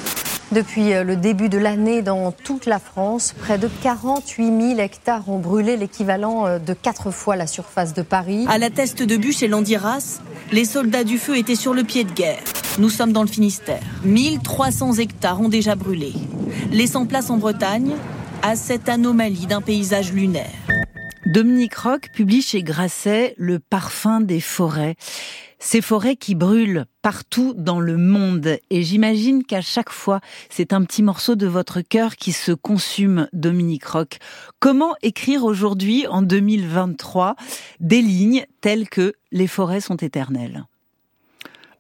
Depuis 0.52 0.94
euh, 0.94 1.04
le 1.04 1.16
début 1.16 1.50
de 1.50 1.58
l'année, 1.58 2.04
dans 2.04 2.32
toute 2.32 2.68
la 2.68 2.78
France, 2.78 3.34
près 3.40 3.58
de 3.58 3.68
48 3.82 4.46
000 4.76 4.80
hectares 4.80 5.28
ont 5.28 5.40
brûlé, 5.40 5.78
l'équivalent 5.78 6.46
euh, 6.46 6.60
de 6.60 6.74
quatre 6.74 7.10
fois 7.10 7.36
la 7.36 7.48
surface 7.48 7.94
de 7.94 8.04
Paris. 8.04 8.46
À 8.48 8.60
la 8.60 8.70
teste 8.70 9.02
de 9.02 9.18
bûche 9.18 9.42
et 9.42 9.48
Landiras, 9.48 10.20
les 10.52 10.66
soldats 10.66 11.04
du 11.04 11.18
feu 11.18 11.38
étaient 11.38 11.56
sur 11.56 11.74
le 11.74 11.84
pied 11.84 12.04
de 12.04 12.12
guerre. 12.12 12.44
Nous 12.78 12.92
sommes 12.92 13.14
dans 13.14 13.24
le 13.24 13.28
Finistère. 13.28 13.82
1300 14.06 14.94
hectares 14.96 15.42
ont 15.42 15.50
déjà 15.50 15.76
brûlé, 15.76 16.14
laissant 16.72 17.08
place 17.08 17.32
en 17.32 17.38
Bretagne 17.38 17.94
à 18.44 18.56
cette 18.56 18.90
anomalie 18.90 19.48
d'un 19.48 19.62
paysage 19.62 20.14
lunaire. 20.14 20.52
Dominique 21.26 21.76
Roch 21.76 22.10
publie 22.12 22.42
chez 22.42 22.64
Grasset 22.64 23.34
Le 23.38 23.60
parfum 23.60 24.22
des 24.22 24.42
forêts. 24.42 24.96
Ces 25.58 25.82
forêts 25.82 26.18
qui 26.18 26.36
brûlent 26.36 26.86
partout 27.02 27.54
dans 27.56 27.80
le 27.80 27.98
monde. 27.98 28.58
Et 28.70 28.84
j'imagine 28.84 29.44
qu'à 29.44 29.62
chaque 29.62 29.90
fois, 29.90 30.20
c'est 30.50 30.74
un 30.74 30.84
petit 30.84 31.02
morceau 31.02 31.36
de 31.36 31.48
votre 31.48 31.82
cœur 31.82 32.18
qui 32.18 32.34
se 32.34 32.52
consume, 32.52 33.30
Dominique 33.32 33.86
Roch. 33.86 34.20
Comment 34.60 34.96
écrire 35.02 35.44
aujourd'hui, 35.46 36.06
en 36.08 36.22
2023, 36.22 37.36
des 37.80 38.02
lignes 38.02 38.46
telles 38.62 38.90
que 38.90 39.14
Les 39.32 39.48
forêts 39.48 39.82
sont 39.82 39.98
éternelles 39.98 40.66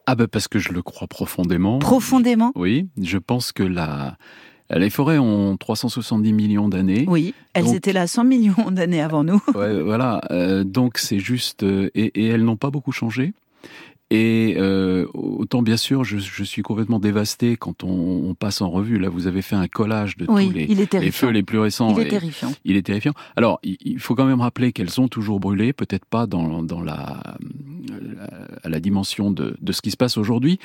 ah 0.05 0.15
ben 0.15 0.27
parce 0.27 0.49
que 0.49 0.59
je 0.59 0.73
le 0.73 0.81
crois 0.81 1.07
profondément. 1.07 1.79
Profondément? 1.79 2.51
Oui, 2.55 2.89
je 3.01 3.17
pense 3.17 3.53
que 3.53 3.63
la, 3.63 4.17
les 4.79 4.89
forêts 4.89 5.17
ont 5.17 5.57
370 5.57 6.33
millions 6.33 6.69
d'années. 6.69 7.05
Oui, 7.07 7.33
elles 7.53 7.73
étaient 7.75 7.93
là 7.93 8.07
100 8.07 8.23
millions 8.23 8.71
d'années 8.71 9.01
avant 9.01 9.23
nous. 9.23 9.41
Ouais, 9.55 9.81
voilà, 9.81 10.21
euh, 10.31 10.63
donc 10.63 10.97
c'est 10.97 11.19
juste... 11.19 11.63
Euh, 11.63 11.89
et, 11.95 12.11
et, 12.21 12.27
elles 12.27 12.43
n'ont 12.43 12.57
pas 12.57 12.69
beaucoup 12.69 12.91
changé. 12.91 13.33
Et 14.09 14.55
euh, 14.57 15.07
autant 15.15 15.63
bien 15.63 15.77
sûr, 15.77 16.03
je, 16.03 16.19
je, 16.19 16.43
suis 16.43 16.61
complètement 16.61 16.99
dévasté 16.99 17.57
quand 17.57 17.83
on, 17.83 18.29
on, 18.29 18.35
passe 18.35 18.61
en 18.61 18.69
revue. 18.69 18.99
Là, 18.99 19.09
vous 19.09 19.25
avez 19.25 19.41
fait 19.41 19.55
un 19.55 19.67
collage 19.67 20.17
de 20.17 20.27
oui, 20.29 20.47
tous 20.47 20.53
les, 20.53 20.67
les, 21.01 21.11
feux 21.11 21.29
les 21.29 21.41
plus 21.41 21.57
récents. 21.57 21.95
Il 21.97 22.05
est 22.05 22.09
terrifiant. 22.09 22.51
Il 22.63 22.75
est 22.75 22.83
terrifiant. 22.83 23.13
Alors, 23.35 23.59
il, 23.63 23.97
faut 23.99 24.13
quand 24.13 24.25
même 24.25 24.41
rappeler 24.41 24.71
qu'elles 24.71 25.01
ont 25.01 25.07
toujours 25.07 25.39
brûlé, 25.39 25.73
peut-être 25.73 26.05
pas 26.05 26.27
dans, 26.27 26.61
dans 26.61 26.81
la, 26.81 27.23
la, 28.15 28.29
à 28.63 28.69
la 28.69 28.79
dimension 28.79 29.31
de, 29.31 29.57
de 29.59 29.71
ce 29.71 29.81
qui 29.81 29.89
se 29.89 29.97
passe 29.97 30.17
aujourd'hui. 30.17 30.59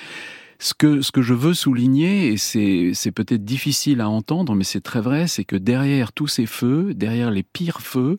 Ce 0.61 0.75
que, 0.75 1.03
ce 1.03 1.13
que 1.13 1.23
je 1.23 1.35
veux 1.35 1.55
souligner, 1.55 2.33
et 2.33 2.37
c'est, 2.37 3.13
peut-être 3.13 3.45
difficile 3.45 4.01
à 4.01 4.09
entendre, 4.09 4.57
mais 4.57 4.65
c'est 4.65 4.81
très 4.81 5.01
vrai, 5.01 5.29
c'est 5.29 5.45
que 5.45 5.55
derrière 5.55 6.13
tous 6.13 6.27
ces 6.27 6.47
feux, 6.47 6.95
derrière 6.95 7.31
les 7.31 7.45
pires 7.45 7.81
feux, 7.81 8.19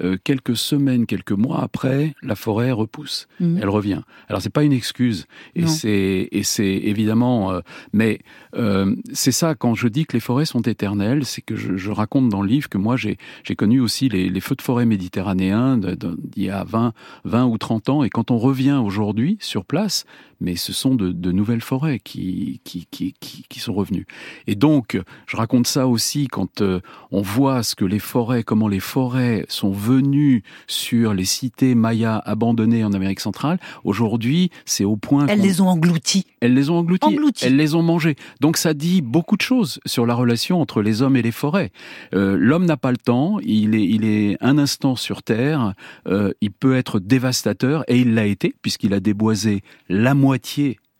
euh, 0.00 0.16
quelques 0.22 0.56
semaines, 0.56 1.06
quelques 1.06 1.32
mois 1.32 1.62
après, 1.62 2.14
la 2.22 2.36
forêt 2.36 2.70
repousse. 2.70 3.26
Mmh. 3.40 3.58
Elle 3.60 3.68
revient. 3.68 4.02
Alors 4.28 4.40
c'est 4.40 4.52
pas 4.52 4.62
une 4.62 4.72
excuse, 4.72 5.26
et 5.56 5.66
c'est, 5.66 6.28
évidemment, 6.62 7.50
euh, 7.50 7.60
mais 7.92 8.20
euh, 8.54 8.94
c'est 9.12 9.32
ça 9.32 9.56
quand 9.56 9.74
je 9.74 9.88
dis 9.88 10.06
que 10.06 10.12
les 10.12 10.20
forêts 10.20 10.44
sont 10.44 10.62
éternelles, 10.62 11.24
c'est 11.24 11.42
que 11.42 11.56
je, 11.56 11.76
je, 11.76 11.90
raconte 11.90 12.28
dans 12.28 12.42
le 12.42 12.48
livre 12.48 12.68
que 12.68 12.78
moi 12.78 12.96
j'ai, 12.96 13.18
j'ai 13.42 13.56
connu 13.56 13.80
aussi 13.80 14.08
les, 14.08 14.28
les, 14.28 14.40
feux 14.40 14.54
de 14.54 14.62
forêt 14.62 14.86
méditerranéens 14.86 15.76
d'il 15.76 16.44
y 16.44 16.50
a 16.50 16.62
20, 16.62 16.92
20 17.24 17.46
ou 17.46 17.58
30 17.58 17.88
ans, 17.88 18.04
et 18.04 18.10
quand 18.10 18.30
on 18.30 18.38
revient 18.38 18.80
aujourd'hui 18.80 19.38
sur 19.40 19.64
place, 19.64 20.04
mais 20.40 20.56
ce 20.56 20.72
sont 20.72 20.94
de, 20.94 21.12
de 21.12 21.32
nouvelles 21.32 21.60
forêts 21.60 21.98
qui, 21.98 22.60
qui, 22.64 22.86
qui, 22.90 23.14
qui, 23.14 23.60
sont 23.60 23.74
revenues. 23.74 24.06
Et 24.46 24.54
donc, 24.54 24.98
je 25.26 25.36
raconte 25.36 25.66
ça 25.66 25.86
aussi 25.86 26.28
quand 26.28 26.62
euh, 26.62 26.80
on 27.10 27.20
voit 27.20 27.62
ce 27.62 27.74
que 27.74 27.84
les 27.84 27.98
forêts, 27.98 28.42
comment 28.42 28.68
les 28.68 28.80
forêts 28.80 29.44
sont 29.48 29.70
venues 29.70 30.42
sur 30.66 31.12
les 31.12 31.26
cités 31.26 31.74
mayas 31.74 32.22
abandonnées 32.24 32.84
en 32.84 32.92
Amérique 32.92 33.20
centrale. 33.20 33.58
Aujourd'hui, 33.84 34.50
c'est 34.64 34.84
au 34.84 34.96
point 34.96 35.26
elles 35.26 35.40
les 35.40 35.60
ont 35.60 35.68
englouties. 35.68 36.26
Elles 36.40 36.54
les 36.54 36.70
ont 36.70 36.78
englouties. 36.78 37.06
englouties. 37.06 37.44
Elles 37.44 37.56
les 37.56 37.74
ont 37.74 37.82
mangées. 37.82 38.16
Donc 38.40 38.56
ça 38.56 38.72
dit 38.72 39.02
beaucoup 39.02 39.36
de 39.36 39.42
choses 39.42 39.78
sur 39.84 40.06
la 40.06 40.14
relation 40.14 40.60
entre 40.60 40.80
les 40.80 41.02
hommes 41.02 41.16
et 41.16 41.22
les 41.22 41.32
forêts. 41.32 41.70
Euh, 42.14 42.36
L'homme 42.38 42.64
n'a 42.64 42.78
pas 42.78 42.90
le 42.90 42.96
temps. 42.96 43.38
Il 43.42 43.74
est, 43.74 43.84
il 43.84 44.04
est 44.04 44.38
un 44.40 44.56
instant 44.56 44.96
sur 44.96 45.22
Terre. 45.22 45.74
Euh, 46.08 46.32
il 46.40 46.50
peut 46.50 46.76
être 46.76 46.98
dévastateur 46.98 47.84
et 47.88 47.98
il 47.98 48.14
l'a 48.14 48.24
été 48.24 48.54
puisqu'il 48.62 48.94
a 48.94 49.00
déboisé 49.00 49.62
la 49.88 50.14
moitié 50.14 50.29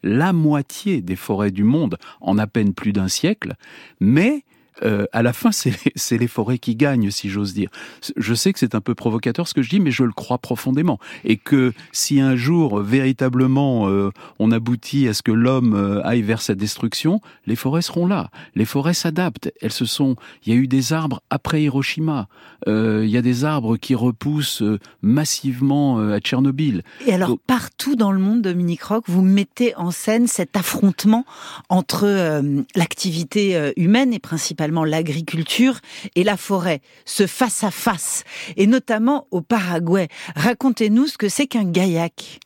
la 0.02 0.32
moitié 0.32 1.02
des 1.02 1.16
forêts 1.16 1.50
du 1.50 1.64
monde 1.64 1.98
en 2.20 2.38
à 2.38 2.46
peine 2.46 2.74
plus 2.74 2.92
d'un 2.92 3.08
siècle, 3.08 3.54
mais 4.00 4.44
euh, 4.82 5.06
à 5.12 5.22
la 5.22 5.32
fin, 5.32 5.52
c'est 5.52 5.74
les, 6.10 6.18
les, 6.18 6.28
forêts 6.28 6.58
qui 6.58 6.76
gagnent, 6.76 7.10
si 7.10 7.28
j'ose 7.28 7.54
dire. 7.54 7.70
Je 8.16 8.34
sais 8.34 8.52
que 8.52 8.58
c'est 8.58 8.74
un 8.74 8.80
peu 8.80 8.94
provocateur 8.94 9.48
ce 9.48 9.54
que 9.54 9.62
je 9.62 9.70
dis, 9.70 9.80
mais 9.80 9.90
je 9.90 10.04
le 10.04 10.12
crois 10.12 10.38
profondément. 10.38 10.98
Et 11.24 11.36
que 11.36 11.72
si 11.92 12.20
un 12.20 12.36
jour, 12.36 12.80
véritablement, 12.80 13.88
euh, 13.88 14.10
on 14.38 14.50
aboutit 14.50 15.08
à 15.08 15.14
ce 15.14 15.22
que 15.22 15.32
l'homme 15.32 15.74
euh, 15.74 16.06
aille 16.06 16.22
vers 16.22 16.42
sa 16.42 16.54
destruction, 16.54 17.20
les 17.46 17.56
forêts 17.56 17.82
seront 17.82 18.06
là. 18.06 18.30
Les 18.54 18.64
forêts 18.64 18.94
s'adaptent. 18.94 19.52
Elles 19.60 19.72
se 19.72 19.84
sont. 19.84 20.16
Il 20.44 20.52
y 20.52 20.56
a 20.56 20.58
eu 20.58 20.66
des 20.66 20.92
arbres 20.92 21.22
après 21.30 21.62
Hiroshima. 21.62 22.28
Euh, 22.68 23.02
il 23.04 23.10
y 23.10 23.16
a 23.16 23.22
des 23.22 23.44
arbres 23.44 23.76
qui 23.76 23.94
repoussent 23.94 24.62
euh, 24.62 24.78
massivement 25.02 25.98
à 25.98 26.20
Tchernobyl. 26.20 26.82
Et 27.06 27.12
alors, 27.12 27.30
Donc, 27.30 27.40
partout 27.46 27.96
dans 27.96 28.12
le 28.12 28.18
monde, 28.18 28.42
Dominique 28.42 28.82
Roch, 28.82 29.04
vous 29.06 29.22
mettez 29.22 29.74
en 29.76 29.90
scène 29.90 30.26
cet 30.26 30.56
affrontement 30.56 31.24
entre 31.68 32.42
l'activité 32.74 33.72
humaine 33.76 34.12
et 34.12 34.18
principalement 34.18 34.69
l'agriculture 34.84 35.78
et 36.14 36.24
la 36.24 36.36
forêt, 36.36 36.80
ce 37.04 37.26
face 37.26 37.64
à 37.64 37.70
face, 37.70 38.24
et 38.56 38.66
notamment 38.66 39.26
au 39.30 39.42
Paraguay. 39.42 40.08
Racontez-nous 40.36 41.06
ce 41.06 41.18
que 41.18 41.28
c'est 41.28 41.46
qu'un 41.46 41.64
gaillac. 41.64 42.40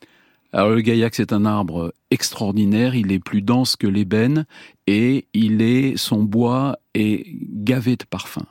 Alors 0.53 0.69
le 0.69 0.81
gaillac, 0.81 1.13
c'est 1.15 1.33
un 1.33 1.43
arbre 1.43 1.93
extraordinaire. 2.11 2.95
Il 2.95 3.11
est 3.11 3.19
plus 3.19 3.41
dense 3.41 3.75
que 3.75 3.87
l'ébène 3.87 4.45
et 4.87 5.27
il 5.33 5.61
est 5.61 5.97
son 5.97 6.23
bois 6.23 6.77
est 6.93 7.25
gavé 7.27 7.97
de 7.97 8.05
parfums. 8.05 8.47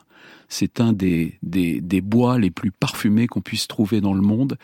C'est 0.49 0.81
un 0.81 0.93
des, 0.93 1.39
des, 1.43 1.81
des 1.81 2.01
bois 2.03 2.39
les 2.39 2.51
plus 2.51 2.71
parfumés 2.71 3.27
qu'on 3.27 3.41
puisse 3.41 3.67
trouver 3.67 4.03
dans 4.03 4.13
le 4.13 4.21
monde. 4.21 4.59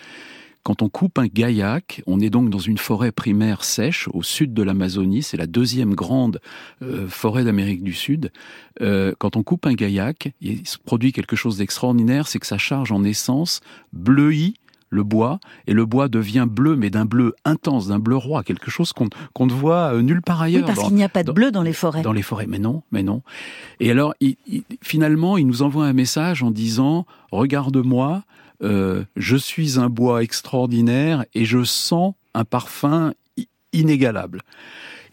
Quand 0.62 0.82
on 0.82 0.88
coupe 0.88 1.18
un 1.18 1.26
gaillac, 1.26 2.02
on 2.06 2.20
est 2.20 2.28
donc 2.28 2.50
dans 2.50 2.58
une 2.58 2.76
forêt 2.76 3.12
primaire 3.12 3.64
sèche 3.64 4.08
au 4.12 4.22
sud 4.22 4.52
de 4.52 4.62
l'Amazonie, 4.62 5.22
c'est 5.22 5.38
la 5.38 5.46
deuxième 5.46 5.94
grande 5.94 6.40
euh, 6.82 7.08
forêt 7.08 7.44
d'Amérique 7.44 7.82
du 7.82 7.94
Sud. 7.94 8.30
Euh, 8.82 9.14
quand 9.18 9.36
on 9.36 9.42
coupe 9.42 9.66
un 9.66 9.72
gaillac, 9.72 10.32
il 10.40 10.66
se 10.66 10.76
produit 10.78 11.12
quelque 11.12 11.34
chose 11.34 11.56
d'extraordinaire, 11.56 12.28
c'est 12.28 12.38
que 12.38 12.46
ça 12.46 12.58
charge 12.58 12.92
en 12.92 13.04
essence 13.04 13.60
bleuit 13.92 14.54
le 14.90 15.04
bois, 15.04 15.38
et 15.68 15.72
le 15.72 15.86
bois 15.86 16.08
devient 16.08 16.46
bleu, 16.50 16.74
mais 16.74 16.90
d'un 16.90 17.04
bleu 17.04 17.34
intense, 17.44 17.86
d'un 17.86 18.00
bleu 18.00 18.16
roi, 18.16 18.42
quelque 18.42 18.70
chose 18.70 18.92
qu'on 18.92 19.46
ne 19.46 19.52
voit 19.52 19.94
euh, 19.94 20.02
nulle 20.02 20.20
part 20.20 20.42
ailleurs. 20.42 20.68
Oui, 20.68 20.74
parce 20.74 20.88
qu'il 20.88 20.96
n'y 20.96 21.04
a 21.04 21.08
pas 21.08 21.22
de 21.22 21.30
bleu 21.30 21.52
dans 21.52 21.62
les 21.62 21.72
forêts. 21.72 22.02
Dans 22.02 22.12
les 22.12 22.22
forêts, 22.22 22.46
mais 22.48 22.58
non, 22.58 22.82
mais 22.90 23.04
non. 23.04 23.22
Et 23.78 23.90
alors, 23.90 24.14
finalement, 24.82 25.38
il 25.38 25.46
nous 25.46 25.62
envoie 25.62 25.86
un 25.86 25.92
message 25.92 26.42
en 26.42 26.50
disant, 26.50 27.06
regarde-moi, 27.30 28.24
euh, 28.62 29.04
je 29.16 29.36
suis 29.36 29.78
un 29.78 29.88
bois 29.88 30.22
extraordinaire 30.22 31.24
et 31.34 31.44
je 31.44 31.64
sens 31.64 32.14
un 32.34 32.44
parfum 32.44 33.14
inégalable. 33.72 34.42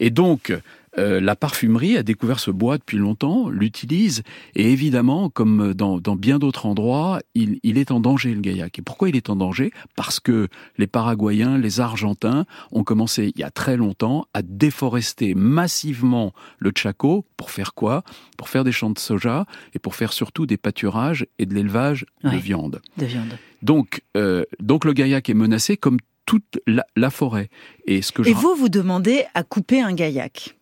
Et 0.00 0.10
donc, 0.10 0.52
euh, 0.98 1.20
la 1.20 1.36
parfumerie 1.36 1.96
a 1.96 2.02
découvert 2.02 2.40
ce 2.40 2.50
bois 2.50 2.76
depuis 2.76 2.98
longtemps, 2.98 3.48
l'utilise, 3.48 4.22
et 4.54 4.72
évidemment, 4.72 5.30
comme 5.30 5.72
dans, 5.74 5.98
bien 6.16 6.38
d'autres 6.38 6.66
endroits, 6.66 7.20
il, 7.34 7.78
est 7.78 7.90
en 7.90 8.00
danger, 8.00 8.34
le 8.34 8.40
gaillac. 8.40 8.78
Et 8.78 8.82
pourquoi 8.82 9.08
il 9.08 9.16
est 9.16 9.30
en 9.30 9.36
danger? 9.36 9.72
Parce 9.96 10.20
que 10.20 10.48
les 10.76 10.86
Paraguayens, 10.86 11.58
les 11.58 11.80
Argentins 11.80 12.44
ont 12.72 12.84
commencé, 12.84 13.32
il 13.34 13.40
y 13.40 13.44
a 13.44 13.50
très 13.50 13.76
longtemps, 13.76 14.26
à 14.34 14.42
déforester 14.42 15.34
massivement 15.34 16.32
le 16.58 16.72
Chaco. 16.76 17.24
Pour 17.36 17.50
faire 17.50 17.74
quoi? 17.74 18.02
Pour 18.36 18.48
faire 18.48 18.64
des 18.64 18.72
champs 18.72 18.90
de 18.90 18.98
soja, 18.98 19.46
et 19.74 19.78
pour 19.78 19.94
faire 19.94 20.12
surtout 20.12 20.46
des 20.46 20.56
pâturages 20.56 21.26
et 21.38 21.46
de 21.46 21.54
l'élevage 21.54 22.06
de 22.24 22.36
viande. 22.36 22.80
De 22.96 23.06
viande. 23.06 23.38
Donc, 23.62 24.02
euh, 24.16 24.44
donc 24.60 24.84
le 24.84 24.92
gaillac 24.92 25.28
est 25.28 25.34
menacé 25.34 25.76
comme 25.76 25.98
toute 26.26 26.60
la, 26.66 27.10
forêt. 27.10 27.48
Et, 27.86 28.02
ce 28.02 28.12
que 28.12 28.20
et 28.28 28.34
vous, 28.34 28.54
vous 28.54 28.68
demandez 28.68 29.24
à 29.32 29.42
couper 29.42 29.80
un 29.80 29.94
gaillac? 29.94 30.57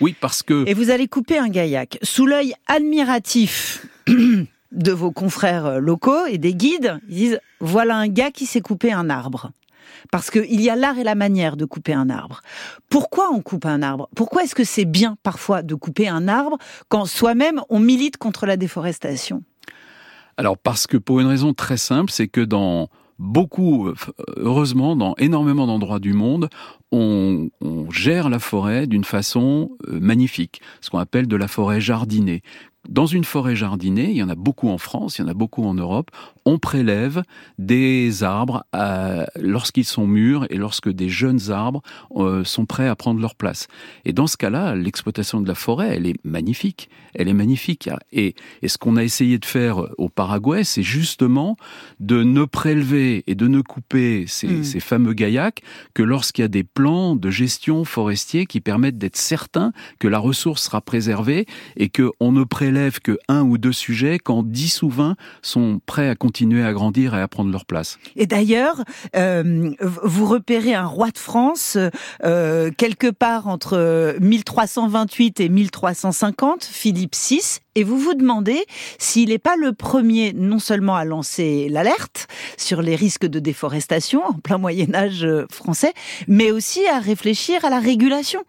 Oui, 0.00 0.14
parce 0.20 0.42
que... 0.42 0.68
Et 0.68 0.74
vous 0.74 0.90
allez 0.90 1.08
couper 1.08 1.38
un 1.38 1.48
gaillac. 1.48 1.98
Sous 2.02 2.26
l'œil 2.26 2.54
admiratif 2.66 3.86
de 4.72 4.92
vos 4.92 5.10
confrères 5.10 5.80
locaux 5.80 6.26
et 6.26 6.38
des 6.38 6.54
guides, 6.54 7.00
ils 7.08 7.16
disent, 7.16 7.40
voilà 7.60 7.96
un 7.96 8.08
gars 8.08 8.30
qui 8.30 8.46
s'est 8.46 8.60
coupé 8.60 8.92
un 8.92 9.10
arbre. 9.10 9.50
Parce 10.12 10.30
qu'il 10.30 10.60
y 10.60 10.70
a 10.70 10.76
l'art 10.76 10.98
et 10.98 11.04
la 11.04 11.14
manière 11.14 11.56
de 11.56 11.64
couper 11.64 11.92
un 11.92 12.08
arbre. 12.08 12.42
Pourquoi 12.88 13.30
on 13.32 13.40
coupe 13.40 13.66
un 13.66 13.82
arbre? 13.82 14.08
Pourquoi 14.14 14.44
est-ce 14.44 14.54
que 14.54 14.64
c'est 14.64 14.84
bien 14.84 15.16
parfois 15.22 15.62
de 15.62 15.74
couper 15.74 16.08
un 16.08 16.28
arbre 16.28 16.58
quand 16.88 17.04
soi-même 17.04 17.60
on 17.68 17.80
milite 17.80 18.16
contre 18.16 18.46
la 18.46 18.56
déforestation? 18.56 19.42
Alors 20.36 20.56
parce 20.56 20.86
que 20.86 20.96
pour 20.96 21.20
une 21.20 21.26
raison 21.26 21.52
très 21.52 21.76
simple, 21.76 22.12
c'est 22.12 22.28
que 22.28 22.40
dans 22.40 22.88
beaucoup, 23.18 23.92
heureusement, 24.36 24.96
dans 24.96 25.14
énormément 25.16 25.66
d'endroits 25.66 25.98
du 25.98 26.12
monde, 26.12 26.48
on, 26.92 27.48
gère 27.90 28.28
la 28.28 28.38
forêt 28.38 28.86
d'une 28.86 29.04
façon 29.04 29.70
euh, 29.88 29.98
magnifique, 30.00 30.60
ce 30.80 30.90
qu'on 30.90 30.98
appelle 30.98 31.26
de 31.26 31.36
la 31.36 31.48
forêt 31.48 31.80
jardinée. 31.80 32.42
Dans 32.88 33.06
une 33.06 33.24
forêt 33.24 33.56
jardinée, 33.56 34.10
il 34.10 34.16
y 34.16 34.22
en 34.22 34.28
a 34.28 34.34
beaucoup 34.34 34.68
en 34.68 34.78
France, 34.78 35.18
il 35.18 35.22
y 35.22 35.24
en 35.24 35.28
a 35.28 35.34
beaucoup 35.34 35.64
en 35.64 35.74
Europe, 35.74 36.10
on 36.46 36.58
prélève 36.58 37.22
des 37.58 38.22
arbres 38.22 38.64
lorsqu'ils 39.36 39.84
sont 39.84 40.06
mûrs 40.06 40.46
et 40.48 40.56
lorsque 40.56 40.88
des 40.88 41.08
jeunes 41.08 41.50
arbres 41.50 41.82
euh, 42.16 42.44
sont 42.44 42.64
prêts 42.64 42.88
à 42.88 42.96
prendre 42.96 43.20
leur 43.20 43.34
place. 43.34 43.66
Et 44.04 44.12
dans 44.12 44.26
ce 44.26 44.36
cas-là, 44.38 44.74
l'exploitation 44.74 45.40
de 45.40 45.48
la 45.48 45.54
forêt, 45.54 45.96
elle 45.96 46.06
est 46.06 46.24
magnifique. 46.24 46.88
Elle 47.14 47.28
est 47.28 47.34
magnifique. 47.34 47.90
Et, 48.12 48.34
et 48.62 48.68
ce 48.68 48.78
qu'on 48.78 48.96
a 48.96 49.04
essayé 49.04 49.38
de 49.38 49.44
faire 49.44 49.84
au 49.98 50.08
Paraguay, 50.08 50.64
c'est 50.64 50.82
justement 50.82 51.56
de 52.00 52.22
ne 52.22 52.44
prélever 52.44 53.24
et 53.26 53.34
de 53.34 53.48
ne 53.48 53.60
couper 53.60 54.24
ces, 54.28 54.48
hmm. 54.48 54.64
ces 54.64 54.80
fameux 54.80 55.12
gaillacs 55.12 55.62
que 55.94 56.02
lorsqu'il 56.02 56.42
y 56.42 56.44
a 56.46 56.48
des 56.48 56.64
plans 56.64 57.16
de 57.16 57.28
gestion 57.28 57.84
forestier 57.84 58.46
qui 58.46 58.60
permettent 58.60 58.98
d'être 58.98 59.16
certains 59.16 59.72
que 59.98 60.08
la 60.08 60.18
ressource 60.18 60.62
sera 60.62 60.80
préservée 60.80 61.46
et 61.76 61.90
qu'on 61.90 62.32
ne 62.32 62.44
prélève 62.44 62.67
que 63.02 63.18
un 63.28 63.42
ou 63.42 63.58
deux 63.58 63.72
sujets 63.72 64.18
quand 64.18 64.42
dix 64.42 64.82
ou 64.82 64.88
vingt 64.88 65.16
sont 65.42 65.80
prêts 65.86 66.08
à 66.08 66.14
continuer 66.14 66.64
à 66.64 66.72
grandir 66.72 67.14
et 67.14 67.20
à 67.20 67.28
prendre 67.28 67.50
leur 67.50 67.64
place. 67.64 67.98
Et 68.16 68.26
d'ailleurs, 68.26 68.82
euh, 69.16 69.70
vous 69.80 70.26
repérez 70.26 70.74
un 70.74 70.86
roi 70.86 71.10
de 71.10 71.18
France 71.18 71.78
euh, 72.24 72.70
quelque 72.76 73.10
part 73.10 73.48
entre 73.48 74.16
1328 74.20 75.40
et 75.40 75.48
1350, 75.48 76.64
Philippe 76.64 77.14
VI, 77.14 77.60
et 77.74 77.84
vous 77.84 77.98
vous 77.98 78.14
demandez 78.14 78.64
s'il 78.98 79.30
n'est 79.30 79.38
pas 79.38 79.56
le 79.56 79.72
premier 79.72 80.32
non 80.32 80.58
seulement 80.58 80.96
à 80.96 81.04
lancer 81.04 81.68
l'alerte 81.70 82.26
sur 82.56 82.82
les 82.82 82.96
risques 82.96 83.26
de 83.26 83.38
déforestation 83.38 84.24
en 84.24 84.34
plein 84.34 84.58
Moyen 84.58 84.94
Âge 84.94 85.26
français, 85.50 85.92
mais 86.26 86.50
aussi 86.50 86.86
à 86.86 86.98
réfléchir 86.98 87.64
à 87.64 87.70
la 87.70 87.78
régulation 87.78 88.42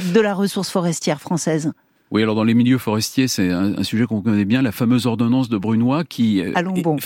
de 0.00 0.20
la 0.20 0.34
ressource 0.34 0.70
forestière 0.70 1.20
française. 1.20 1.72
Oui, 2.12 2.22
alors 2.22 2.34
dans 2.34 2.44
les 2.44 2.52
milieux 2.52 2.76
forestiers, 2.76 3.26
c'est 3.26 3.50
un, 3.50 3.82
sujet 3.82 4.04
qu'on 4.04 4.20
connaît 4.20 4.44
bien, 4.44 4.60
la 4.60 4.70
fameuse 4.70 5.06
ordonnance 5.06 5.48
de 5.48 5.56
Brunois 5.56 6.04
qui, 6.04 6.42
euh, 6.42 6.52
bon. 6.82 6.98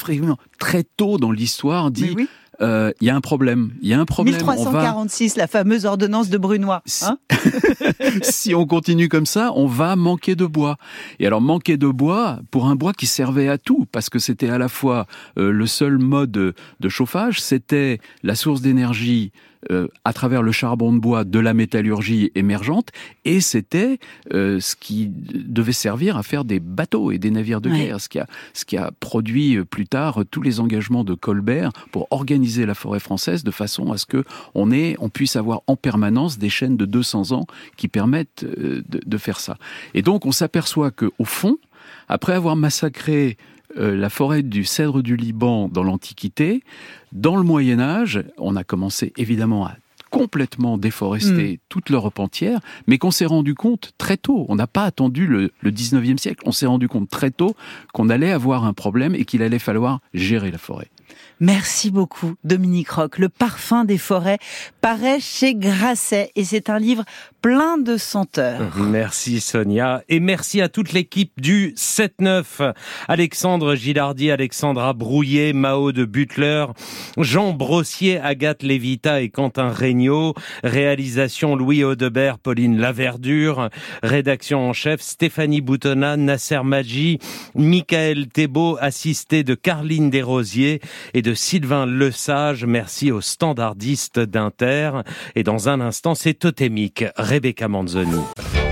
très 0.59 0.83
tôt 0.83 1.16
dans 1.16 1.31
l'histoire, 1.31 1.92
dit 1.92 2.16
euh, 2.61 2.90
il 3.01 3.07
y 3.07 3.11
a 3.11 3.14
un 3.14 3.21
problème. 3.21 3.71
Il 3.83 3.88
y 3.88 3.95
a 3.95 4.01
un 4.01 4.05
problème. 4.05 4.35
1346, 4.35 5.37
la 5.37 5.47
fameuse 5.47 5.85
ordonnance 5.87 6.29
de 6.29 6.38
Brunois. 6.38 6.83
Hein 7.03 7.19
si 8.23 8.53
on 8.57 8.66
continue 8.66 9.09
comme 9.09 9.27
ça, 9.27 9.53
on 9.55 9.66
va 9.66 9.95
manquer 9.95 10.35
de 10.35 10.45
bois. 10.45 10.77
Et 11.21 11.27
alors 11.29 11.40
manquer 11.40 11.77
de 11.77 11.87
bois 11.87 12.40
pour 12.51 12.66
un 12.66 12.75
bois 12.75 12.92
qui 12.92 13.07
servait 13.07 13.49
à 13.49 13.59
tout, 13.59 13.87
parce 13.92 14.11
que 14.11 14.19
c'était 14.19 14.49
à 14.49 14.59
la 14.59 14.69
fois 14.69 15.07
euh, 15.38 15.53
le 15.53 15.66
seul 15.69 15.99
mode 15.99 16.33
de 16.33 16.88
chauffage, 16.88 17.40
c'était 17.40 18.01
la 18.25 18.35
source 18.35 18.61
d'énergie 18.61 19.31
euh, 19.70 19.88
à 20.05 20.12
travers 20.12 20.42
le 20.42 20.52
charbon 20.52 20.92
de 20.92 20.98
bois 20.98 21.24
de 21.24 21.38
la 21.38 21.55
métallurgie 21.55 22.31
émergente, 22.35 22.90
et 23.24 23.40
c'était 23.40 23.98
euh, 24.33 24.61
ce 24.61 24.76
qui 24.76 25.11
devait 25.11 25.72
servir 25.72 26.16
à 26.16 26.22
faire 26.22 26.44
des 26.44 26.61
bateaux 26.61 27.11
et 27.11 27.18
des 27.18 27.31
navires 27.31 27.61
de 27.61 27.70
guerre, 27.70 28.00
ce, 28.00 28.09
qui 28.09 28.18
a, 28.18 28.26
ce 28.52 28.64
qui 28.64 28.76
a 28.76 28.90
produit 29.00 29.57
euh, 29.57 29.64
plus 29.64 29.87
tard 29.87 30.22
tous 30.31 30.42
les 30.42 30.61
engagements 30.61 31.05
de 31.05 31.14
Colbert 31.14 31.72
pour 31.92 32.07
organiser 32.11 32.66
la 32.66 32.74
forêt 32.74 33.00
française 33.00 33.44
de 33.44 33.50
façon 33.50 33.92
à 33.92 33.98
ce 33.98 34.07
que 34.07 34.24
on, 34.55 34.70
ait, 34.70 34.96
on 34.98 35.09
puisse 35.09 35.37
avoir 35.37 35.62
en 35.66 35.76
permanence 35.76 36.38
des 36.38 36.48
chaînes 36.48 36.76
de 36.76 36.85
200 36.85 37.33
ans 37.33 37.46
qui 37.76 37.88
permettent 37.88 38.44
de, 38.44 38.85
de 39.05 39.18
faire 39.18 39.40
ça. 39.40 39.57
Et 39.94 40.02
donc 40.02 40.26
on 40.26 40.33
s'aperçoit 40.33 40.90
que 40.90 41.11
au 41.18 41.24
fond, 41.24 41.59
après 42.09 42.35
avoir 42.35 42.57
massacré 42.57 43.37
euh, 43.78 43.96
la 43.96 44.10
forêt 44.10 44.42
du 44.42 44.64
cèdre 44.64 45.02
du 45.02 45.16
Liban 45.16 45.68
dans 45.68 45.82
l'Antiquité. 45.82 46.62
Dans 47.12 47.36
le 47.36 47.42
Moyen 47.42 47.80
Âge, 47.80 48.22
on 48.38 48.56
a 48.56 48.64
commencé 48.64 49.12
évidemment 49.16 49.66
à 49.66 49.76
complètement 50.10 50.78
déforester 50.78 51.54
hmm. 51.54 51.58
toute 51.68 51.90
l'Europe 51.90 52.18
entière, 52.18 52.60
mais 52.86 52.96
qu'on 52.98 53.10
s'est 53.10 53.26
rendu 53.26 53.54
compte 53.54 53.92
très 53.98 54.16
tôt, 54.16 54.46
on 54.48 54.54
n'a 54.54 54.66
pas 54.66 54.84
attendu 54.84 55.26
le, 55.26 55.50
le 55.60 55.70
19e 55.70 56.16
siècle, 56.16 56.42
on 56.46 56.52
s'est 56.52 56.66
rendu 56.66 56.88
compte 56.88 57.10
très 57.10 57.30
tôt 57.30 57.54
qu'on 57.92 58.08
allait 58.08 58.32
avoir 58.32 58.64
un 58.64 58.72
problème 58.72 59.14
et 59.14 59.24
qu'il 59.24 59.42
allait 59.42 59.58
falloir 59.58 60.00
gérer 60.14 60.50
la 60.50 60.58
forêt. 60.58 60.88
Merci 61.40 61.90
beaucoup, 61.90 62.34
Dominique 62.44 62.90
Roch. 62.90 63.18
Le 63.18 63.28
parfum 63.28 63.84
des 63.84 63.98
forêts 63.98 64.38
paraît 64.80 65.20
chez 65.20 65.54
Grasset 65.54 66.30
et 66.34 66.44
c'est 66.44 66.70
un 66.70 66.78
livre 66.78 67.04
plein 67.46 67.78
de 67.78 67.96
senteurs. 67.96 68.76
Merci 68.76 69.40
Sonia 69.40 70.02
et 70.09 70.18
merci 70.18 70.61
à 70.61 70.68
toute 70.68 70.92
l'équipe 70.92 71.40
du 71.40 71.74
7-9. 71.76 72.72
Alexandre 73.06 73.76
Gilardi, 73.76 74.32
Alexandra 74.32 74.94
Brouillet, 74.94 75.52
Mao 75.52 75.92
de 75.92 76.04
Butler, 76.04 76.66
Jean 77.18 77.52
Brossier, 77.52 78.18
Agathe 78.18 78.64
Lévita 78.64 79.20
et 79.20 79.28
Quentin 79.28 79.68
Regnault. 79.68 80.35
Réalisation 80.64 81.54
Louis 81.54 81.85
Audebert, 81.85 82.40
Pauline 82.40 82.78
Laverdure. 82.78 83.68
Rédaction 84.02 84.68
en 84.68 84.72
chef 84.72 85.00
Stéphanie 85.00 85.61
Boutonna, 85.61 86.16
Nasser 86.16 86.64
Maggi, 86.64 87.20
Michael 87.54 88.26
Thébault, 88.26 88.76
assisté 88.80 89.44
de 89.44 89.54
Carline 89.54 90.11
Desrosiers 90.11 90.80
et 91.14 91.22
de 91.22 91.32
Sylvain 91.32 91.87
Lesage. 91.87 92.64
Merci 92.64 93.12
aux 93.12 93.20
standardistes 93.20 94.18
d'Inter. 94.18 95.02
Et 95.37 95.44
dans 95.44 95.68
un 95.68 95.80
instant, 95.80 96.16
c'est 96.16 96.35
totémique. 96.35 97.04
Rebecca 97.37 97.68
Manzoni. 97.68 98.65